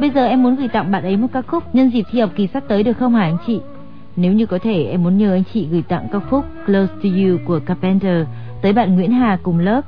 Bây 0.00 0.10
giờ 0.10 0.26
em 0.26 0.42
muốn 0.42 0.56
gửi 0.56 0.68
tặng 0.68 0.90
bạn 0.90 1.02
ấy 1.02 1.16
một 1.16 1.28
ca 1.32 1.42
khúc 1.42 1.74
nhân 1.74 1.90
dịp 1.90 2.02
thi 2.10 2.20
học 2.20 2.30
kỳ 2.36 2.46
sắp 2.46 2.62
tới 2.68 2.82
được 2.82 2.92
không 2.92 3.14
hả 3.14 3.22
anh 3.22 3.36
chị? 3.46 3.60
Nếu 4.16 4.32
như 4.32 4.46
có 4.46 4.58
thể, 4.62 4.84
em 4.84 5.02
muốn 5.02 5.18
nhờ 5.18 5.32
anh 5.32 5.42
chị 5.54 5.68
gửi 5.70 5.82
tặng 5.88 6.08
ca 6.12 6.18
khúc 6.30 6.44
Close 6.66 6.92
to 7.02 7.08
You 7.08 7.38
của 7.44 7.60
Carpenter 7.66 8.26
tới 8.62 8.72
bạn 8.72 8.94
Nguyễn 8.94 9.12
Hà 9.12 9.38
cùng 9.42 9.58
lớp 9.58 9.80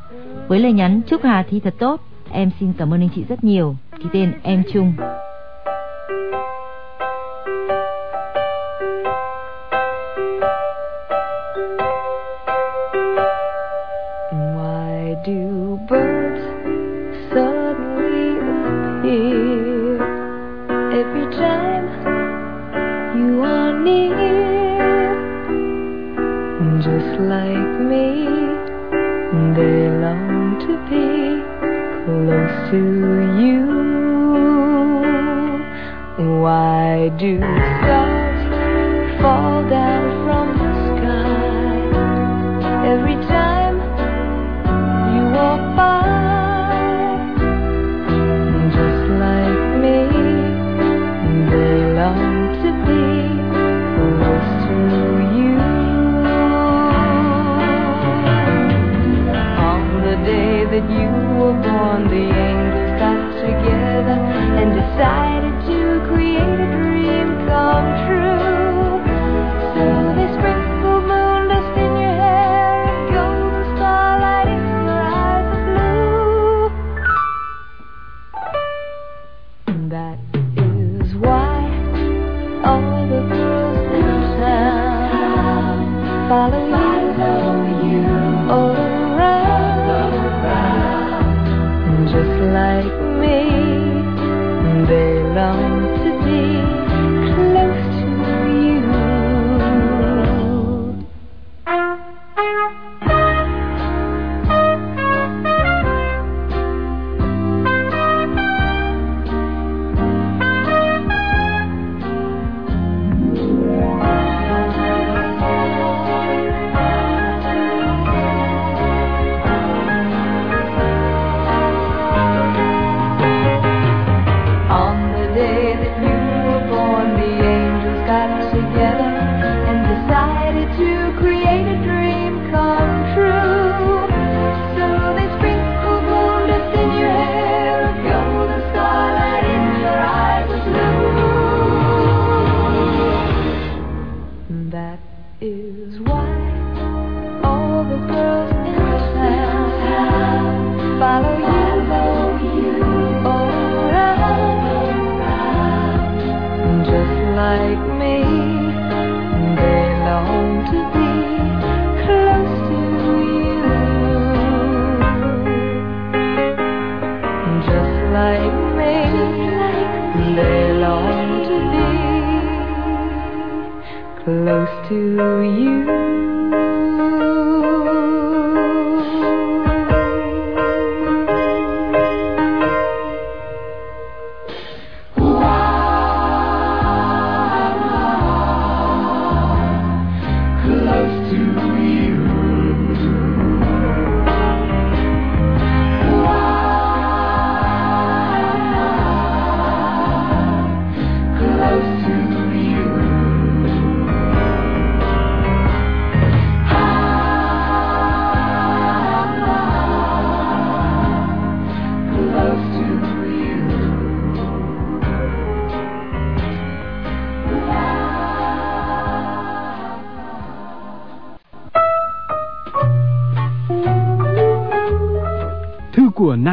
với 0.48 0.59
lời 0.59 0.72
nhắn, 0.72 1.00
chúc 1.09 1.22
Hà 1.24 1.44
thi 1.50 1.61
thật 1.61 1.74
tốt. 1.78 2.00
Em 2.30 2.50
xin 2.61 2.72
cảm 2.78 2.94
ơn 2.94 3.00
anh 3.00 3.09
chị 3.14 3.24
rất 3.28 3.44
nhiều. 3.44 3.76
Ký 3.98 4.04
tên 4.12 4.32
em 4.42 4.62
Trung. 4.72 4.92
Do 37.19 37.55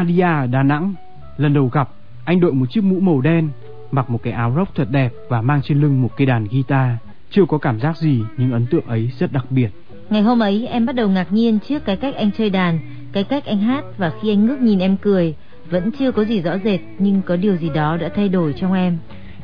Nadia 0.04 0.22
ở 0.22 0.46
Đà 0.46 0.62
Nẵng. 0.62 0.94
Lần 1.36 1.54
đầu 1.54 1.68
gặp 1.72 1.88
Anh 2.24 2.40
đội 2.40 2.52
một 2.52 2.66
chiếc 2.70 2.84
mũ 2.84 3.00
màu 3.00 3.20
đen 3.20 3.48
Mặc 3.90 4.10
một 4.10 4.22
cái 4.22 4.32
áo 4.32 4.52
rock 4.56 4.74
thật 4.74 4.90
đẹp 4.90 5.12
Và 5.28 5.42
mang 5.42 5.60
trên 5.62 5.80
lưng 5.80 6.02
một 6.02 6.10
cây 6.16 6.26
đàn 6.26 6.46
guitar. 6.48 6.90
Chưa 7.30 7.44
có 7.48 7.58
cảm 7.58 7.80
giác 7.80 7.96
gì 7.96 8.22
Nhưng 8.36 8.52
ấn 8.52 8.66
tượng 8.66 8.86
ấy 8.86 9.10
rất 9.18 9.32
đặc 9.32 9.44
biệt. 9.50 9.68
Ngày 10.10 10.22
hôm 10.22 10.42
ấy 10.42 10.66
em 10.66 10.86
bắt 10.86 10.96
đầu 10.96 11.08
ngạc 11.08 11.32
nhiên 11.32 11.58
trước 11.68 11.84
cái 11.84 11.96
cách 11.96 12.14
anh 12.14 12.30
chơi 12.38 12.50
đàn, 12.50 12.78
cái 13.12 13.24
cách 13.24 13.44
anh 13.44 13.58
hát 13.60 13.84
và 13.98 14.12
khi 14.22 14.32
anh 14.32 14.46
ngước 14.46 14.60
nhìn 14.60 14.78
em 14.78 14.96
cười, 14.96 15.34
vẫn 15.70 15.90
chưa 15.98 16.12
có 16.12 16.24
gì 16.24 16.42
rõ 16.42 16.58
rệt 16.64 16.80
nhưng 16.98 17.22
có 17.22 17.36
điều 17.36 17.56
gì 17.56 17.70
đó 17.74 17.96
đã 17.96 18.08
thay 18.16 18.28
đổi 18.28 18.52
trong 18.52 18.72
em. 18.72 18.98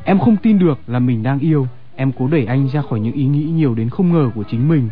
Em 0.05 0.19
không 0.19 0.37
tin 0.37 0.59
được 0.59 0.79
là 0.87 0.99
mình 0.99 1.23
đang 1.23 1.39
yêu. 1.39 1.67
Em 1.97 2.13
cố 2.13 2.29
đẩy 2.29 2.45
anh 2.45 2.69
ra 2.73 2.83
khỏi 2.83 3.01
những 3.01 3.13
ý 3.13 3.25
nghĩ 3.25 3.45
nhiều 3.45 3.75
đến 3.75 3.89
không 3.91 4.13
ngờ 4.13 4.31
của 4.35 4.45
chính 4.51 4.69
mình. 4.69 4.89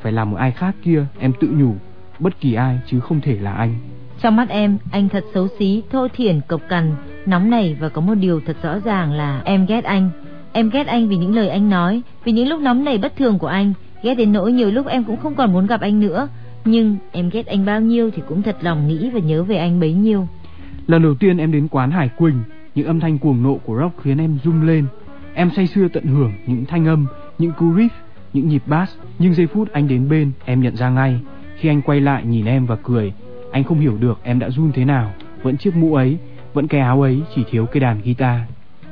Phải 0.00 0.12
là 0.12 0.24
một 0.24 0.36
ai 0.36 0.50
khác 0.50 0.74
kia 0.82 1.04
Em 1.18 1.32
tự 1.40 1.48
nhủ. 1.48 1.74
Bất 2.18 2.40
kỳ 2.40 2.54
ai 2.54 2.78
chứ 2.86 3.00
không 3.00 3.20
thể 3.20 3.36
là 3.40 3.52
anh 3.52 3.74
trong 4.22 4.36
mắt 4.36 4.48
em, 4.48 4.78
anh 4.90 5.08
thật 5.08 5.24
xấu 5.34 5.48
xí, 5.58 5.82
thô 5.90 6.08
thiển, 6.08 6.40
cộc 6.48 6.60
cằn, 6.68 6.94
nóng 7.26 7.50
nảy 7.50 7.76
và 7.80 7.88
có 7.88 8.00
một 8.00 8.14
điều 8.14 8.40
thật 8.46 8.56
rõ 8.62 8.78
ràng 8.84 9.12
là 9.12 9.42
em 9.44 9.66
ghét 9.66 9.84
anh. 9.84 10.10
Em 10.52 10.70
ghét 10.70 10.86
anh 10.86 11.08
vì 11.08 11.16
những 11.16 11.34
lời 11.34 11.48
anh 11.48 11.70
nói, 11.70 12.02
vì 12.24 12.32
những 12.32 12.48
lúc 12.48 12.60
nóng 12.60 12.84
nảy 12.84 12.98
bất 12.98 13.16
thường 13.16 13.38
của 13.38 13.46
anh, 13.46 13.72
ghét 14.02 14.14
đến 14.14 14.32
nỗi 14.32 14.52
nhiều 14.52 14.70
lúc 14.70 14.86
em 14.86 15.04
cũng 15.04 15.16
không 15.16 15.34
còn 15.34 15.52
muốn 15.52 15.66
gặp 15.66 15.80
anh 15.80 16.00
nữa. 16.00 16.28
Nhưng 16.64 16.96
em 17.12 17.30
ghét 17.30 17.46
anh 17.46 17.66
bao 17.66 17.80
nhiêu 17.80 18.10
thì 18.10 18.22
cũng 18.28 18.42
thật 18.42 18.56
lòng 18.60 18.88
nghĩ 18.88 19.10
và 19.10 19.20
nhớ 19.20 19.42
về 19.42 19.56
anh 19.56 19.80
bấy 19.80 19.92
nhiêu. 19.92 20.28
Lần 20.86 21.02
đầu 21.02 21.14
tiên 21.14 21.38
em 21.38 21.52
đến 21.52 21.68
quán 21.70 21.90
Hải 21.90 22.08
Quỳnh, 22.08 22.42
những 22.74 22.86
âm 22.86 23.00
thanh 23.00 23.18
cuồng 23.18 23.42
nộ 23.42 23.58
của 23.64 23.78
rock 23.80 24.02
khiến 24.02 24.18
em 24.18 24.38
rung 24.44 24.62
lên. 24.62 24.86
Em 25.34 25.50
say 25.56 25.66
sưa 25.66 25.88
tận 25.88 26.04
hưởng 26.04 26.32
những 26.46 26.64
thanh 26.64 26.86
âm, 26.86 27.06
những 27.38 27.52
cú 27.52 27.72
riff, 27.72 27.88
những 28.32 28.48
nhịp 28.48 28.62
bass. 28.66 28.96
Nhưng 29.18 29.34
giây 29.34 29.46
phút 29.46 29.72
anh 29.72 29.88
đến 29.88 30.08
bên, 30.08 30.32
em 30.44 30.60
nhận 30.60 30.76
ra 30.76 30.90
ngay. 30.90 31.20
Khi 31.56 31.68
anh 31.68 31.82
quay 31.82 32.00
lại 32.00 32.24
nhìn 32.24 32.44
em 32.44 32.66
và 32.66 32.76
cười, 32.76 33.12
anh 33.50 33.64
không 33.64 33.80
hiểu 33.80 33.96
được 34.00 34.18
em 34.22 34.38
đã 34.38 34.50
run 34.50 34.72
thế 34.72 34.84
nào. 34.84 35.12
Vẫn 35.42 35.56
chiếc 35.56 35.76
mũ 35.76 35.94
ấy, 35.94 36.18
vẫn 36.52 36.68
cái 36.68 36.80
áo 36.80 37.02
ấy, 37.02 37.22
chỉ 37.34 37.44
thiếu 37.50 37.66
cái 37.66 37.80
đàn 37.80 38.00
guitar. 38.04 38.40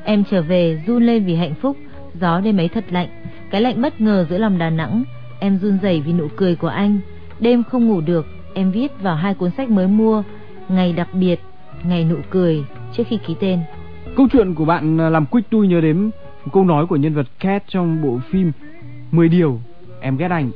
Em 0.04 0.24
trở 0.30 0.42
về 0.42 0.82
run 0.86 1.02
lên 1.02 1.24
vì 1.24 1.34
hạnh 1.34 1.54
phúc, 1.54 1.76
gió 2.20 2.40
đêm 2.40 2.60
ấy 2.60 2.68
thật 2.68 2.84
lạnh, 2.90 3.08
cái 3.50 3.60
lạnh 3.60 3.82
bất 3.82 4.00
ngờ 4.00 4.26
giữa 4.30 4.38
lòng 4.38 4.58
Đà 4.58 4.70
Nẵng. 4.70 5.04
Em 5.40 5.58
run 5.58 5.78
rẩy 5.82 6.00
vì 6.00 6.12
nụ 6.12 6.28
cười 6.36 6.56
của 6.56 6.68
anh. 6.68 7.00
Đêm 7.40 7.62
không 7.64 7.88
ngủ 7.88 8.00
được, 8.00 8.26
em 8.54 8.70
viết 8.70 8.92
vào 9.02 9.16
hai 9.16 9.34
cuốn 9.34 9.50
sách 9.50 9.70
mới 9.70 9.86
mua, 9.86 10.22
ngày 10.68 10.92
đặc 10.92 11.08
biệt, 11.14 11.40
ngày 11.84 12.04
nụ 12.04 12.16
cười 12.30 12.64
trước 12.92 13.02
khi 13.06 13.18
ký 13.26 13.36
tên. 13.40 13.58
Câu 14.16 14.28
chuyện 14.32 14.54
của 14.54 14.64
bạn 14.64 15.00
à, 15.00 15.08
làm 15.08 15.26
quick 15.26 15.50
tôi 15.50 15.68
nhớ 15.68 15.80
đến 15.80 16.10
câu 16.52 16.64
nói 16.64 16.86
của 16.86 16.96
nhân 16.96 17.14
vật 17.14 17.26
Cat 17.38 17.62
trong 17.68 18.02
bộ 18.02 18.18
phim 18.30 18.52
10 19.10 19.28
điều 19.28 19.60
em 20.00 20.16
ghét 20.16 20.30
anh. 20.30 20.50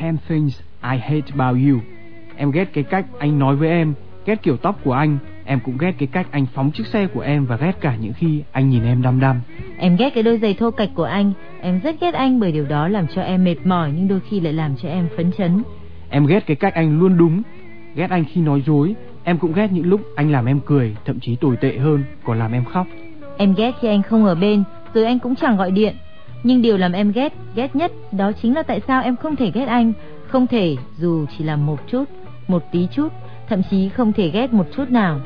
Ten 0.00 0.16
things 0.28 0.60
I 0.82 0.98
hate 0.98 1.32
about 1.36 1.56
you. 1.68 1.93
Em 2.36 2.50
ghét 2.50 2.68
cái 2.72 2.84
cách 2.84 3.06
anh 3.18 3.38
nói 3.38 3.56
với 3.56 3.68
em, 3.68 3.94
ghét 4.26 4.42
kiểu 4.42 4.56
tóc 4.56 4.80
của 4.84 4.92
anh, 4.92 5.18
em 5.44 5.60
cũng 5.64 5.78
ghét 5.78 5.92
cái 5.98 6.08
cách 6.12 6.26
anh 6.30 6.46
phóng 6.54 6.70
chiếc 6.70 6.86
xe 6.86 7.06
của 7.06 7.20
em 7.20 7.46
và 7.46 7.56
ghét 7.56 7.80
cả 7.80 7.96
những 8.00 8.12
khi 8.12 8.42
anh 8.52 8.70
nhìn 8.70 8.84
em 8.84 9.02
đăm 9.02 9.20
đăm. 9.20 9.40
Em 9.78 9.96
ghét 9.96 10.10
cái 10.14 10.22
đôi 10.22 10.38
giày 10.38 10.54
thô 10.54 10.70
cạch 10.70 10.90
của 10.94 11.04
anh, 11.04 11.32
em 11.60 11.80
rất 11.84 12.00
ghét 12.00 12.14
anh 12.14 12.40
bởi 12.40 12.52
điều 12.52 12.66
đó 12.66 12.88
làm 12.88 13.06
cho 13.14 13.22
em 13.22 13.44
mệt 13.44 13.56
mỏi 13.64 13.92
nhưng 13.96 14.08
đôi 14.08 14.20
khi 14.30 14.40
lại 14.40 14.52
làm 14.52 14.76
cho 14.82 14.88
em 14.88 15.08
phấn 15.16 15.32
chấn. 15.38 15.62
Em 16.10 16.26
ghét 16.26 16.46
cái 16.46 16.56
cách 16.56 16.74
anh 16.74 16.98
luôn 16.98 17.18
đúng, 17.18 17.42
ghét 17.94 18.10
anh 18.10 18.24
khi 18.24 18.40
nói 18.40 18.62
dối, 18.66 18.94
em 19.24 19.38
cũng 19.38 19.52
ghét 19.52 19.72
những 19.72 19.86
lúc 19.86 20.00
anh 20.16 20.32
làm 20.32 20.46
em 20.46 20.60
cười, 20.66 20.96
thậm 21.04 21.20
chí 21.20 21.36
tồi 21.36 21.56
tệ 21.56 21.78
hơn, 21.78 22.04
còn 22.24 22.38
làm 22.38 22.52
em 22.52 22.64
khóc. 22.64 22.86
Em 23.36 23.54
ghét 23.54 23.72
khi 23.80 23.88
anh 23.88 24.02
không 24.02 24.24
ở 24.24 24.34
bên, 24.34 24.64
rồi 24.94 25.04
anh 25.04 25.18
cũng 25.18 25.34
chẳng 25.34 25.56
gọi 25.56 25.70
điện. 25.70 25.94
Nhưng 26.42 26.62
điều 26.62 26.76
làm 26.76 26.92
em 26.92 27.12
ghét, 27.12 27.32
ghét 27.54 27.76
nhất 27.76 27.92
đó 28.12 28.32
chính 28.42 28.54
là 28.54 28.62
tại 28.62 28.80
sao 28.86 29.02
em 29.02 29.16
không 29.16 29.36
thể 29.36 29.50
ghét 29.54 29.66
anh, 29.66 29.92
không 30.26 30.46
thể 30.46 30.76
dù 30.96 31.26
chỉ 31.38 31.44
là 31.44 31.56
một 31.56 31.80
chút, 31.86 32.04
một 32.48 32.62
tí 32.72 32.86
chút, 32.92 33.08
thậm 33.48 33.62
chí 33.70 33.88
không 33.88 34.12
thể 34.12 34.30
ghét 34.30 34.52
một 34.52 34.66
chút 34.76 34.90
nào. 34.90 35.20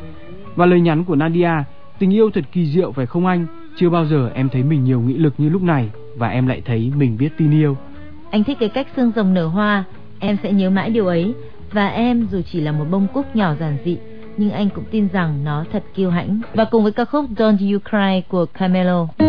Và 0.56 0.66
lời 0.66 0.80
nhắn 0.80 1.04
của 1.04 1.16
Nadia, 1.16 1.50
tình 1.98 2.10
yêu 2.14 2.30
thật 2.34 2.44
kỳ 2.52 2.66
diệu 2.66 2.92
phải 2.92 3.06
không 3.06 3.26
anh? 3.26 3.46
Chưa 3.76 3.90
bao 3.90 4.06
giờ 4.06 4.30
em 4.34 4.48
thấy 4.48 4.62
mình 4.62 4.84
nhiều 4.84 5.00
nghị 5.00 5.14
lực 5.14 5.34
như 5.38 5.48
lúc 5.48 5.62
này 5.62 5.90
và 6.16 6.28
em 6.28 6.46
lại 6.46 6.62
thấy 6.64 6.92
mình 6.96 7.16
biết 7.18 7.28
tin 7.38 7.50
yêu. 7.50 7.76
Anh 8.30 8.44
thích 8.44 8.56
cái 8.60 8.68
cách 8.68 8.86
xương 8.96 9.12
rồng 9.16 9.34
nở 9.34 9.46
hoa, 9.46 9.84
em 10.18 10.36
sẽ 10.42 10.52
nhớ 10.52 10.70
mãi 10.70 10.90
điều 10.90 11.06
ấy. 11.06 11.34
Và 11.72 11.88
em 11.88 12.26
dù 12.30 12.40
chỉ 12.52 12.60
là 12.60 12.72
một 12.72 12.84
bông 12.90 13.06
cúc 13.14 13.36
nhỏ 13.36 13.54
giản 13.60 13.76
dị, 13.84 13.96
nhưng 14.36 14.50
anh 14.50 14.68
cũng 14.74 14.84
tin 14.90 15.08
rằng 15.12 15.44
nó 15.44 15.64
thật 15.72 15.84
kiêu 15.94 16.10
hãnh. 16.10 16.40
Và 16.54 16.64
cùng 16.64 16.82
với 16.82 16.92
ca 16.92 17.04
khúc 17.04 17.24
Don't 17.36 17.72
You 17.72 17.78
Cry 17.78 18.28
của 18.28 18.46
Camelo. 18.46 19.27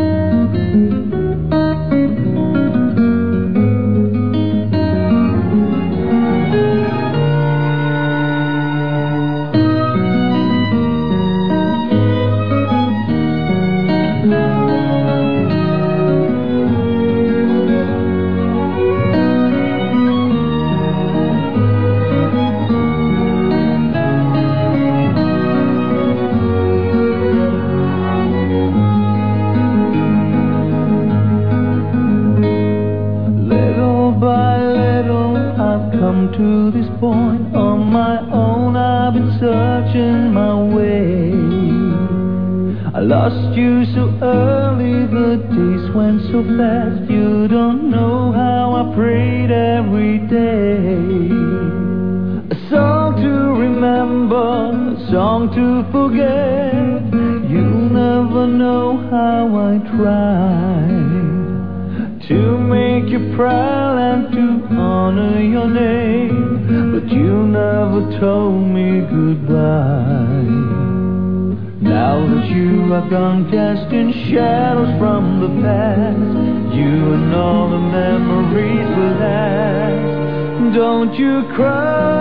All 77.70 77.76
the 77.76 77.80
memories 77.80 78.88
will 78.97 79.15
last. 79.20 80.76
Don't 80.76 81.13
you 81.13 81.43
cry, 81.55 82.18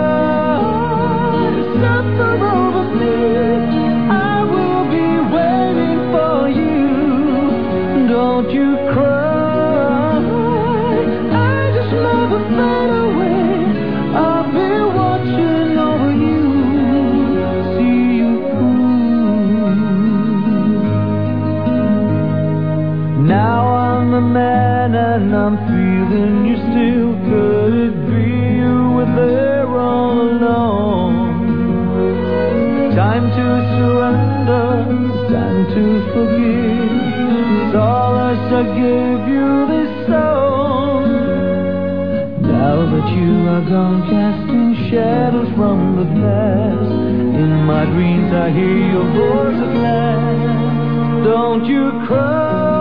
and 24.87 25.35
I'm 25.35 25.57
feeling 25.67 26.45
you 26.47 26.55
still. 26.55 27.11
Could 27.27 27.73
it 27.87 27.95
be 28.07 28.31
you 28.63 28.77
were 28.95 29.11
there 29.15 29.67
all 29.67 30.21
along? 30.21 31.11
Time 32.95 33.27
to 33.27 33.47
surrender, 33.75 34.67
time 35.27 35.61
to 35.75 35.83
forgive. 36.13 37.73
Solace 37.73 38.47
I 38.55 38.63
give 38.79 39.21
you 39.27 39.49
this 39.67 39.91
song. 40.07 41.03
Now 42.41 42.77
that 42.91 43.07
you 43.19 43.31
are 43.51 43.65
gone, 43.67 44.01
casting 44.09 44.69
shadows 44.89 45.51
from 45.59 45.79
the 45.99 46.07
past. 46.23 46.91
In 47.35 47.51
my 47.67 47.83
dreams 47.85 48.31
I 48.31 48.49
hear 48.51 48.79
your 48.95 49.07
voice 49.11 49.59
at 49.59 49.73
last. 49.83 51.23
Don't 51.25 51.65
you 51.65 51.91
cry, 52.07 52.78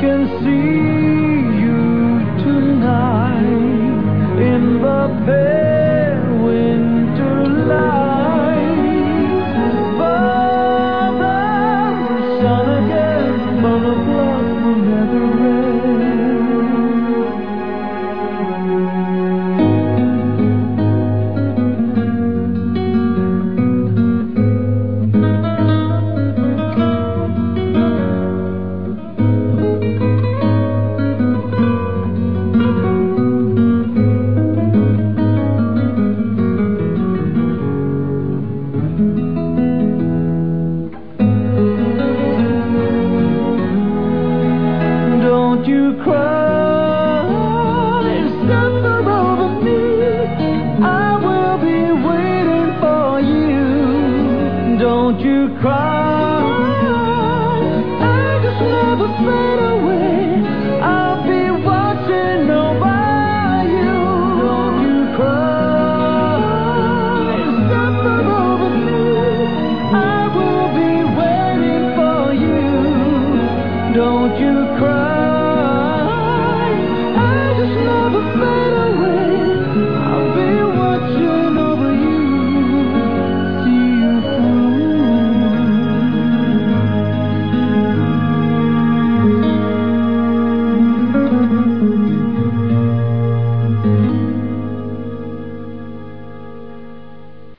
can 0.00 0.39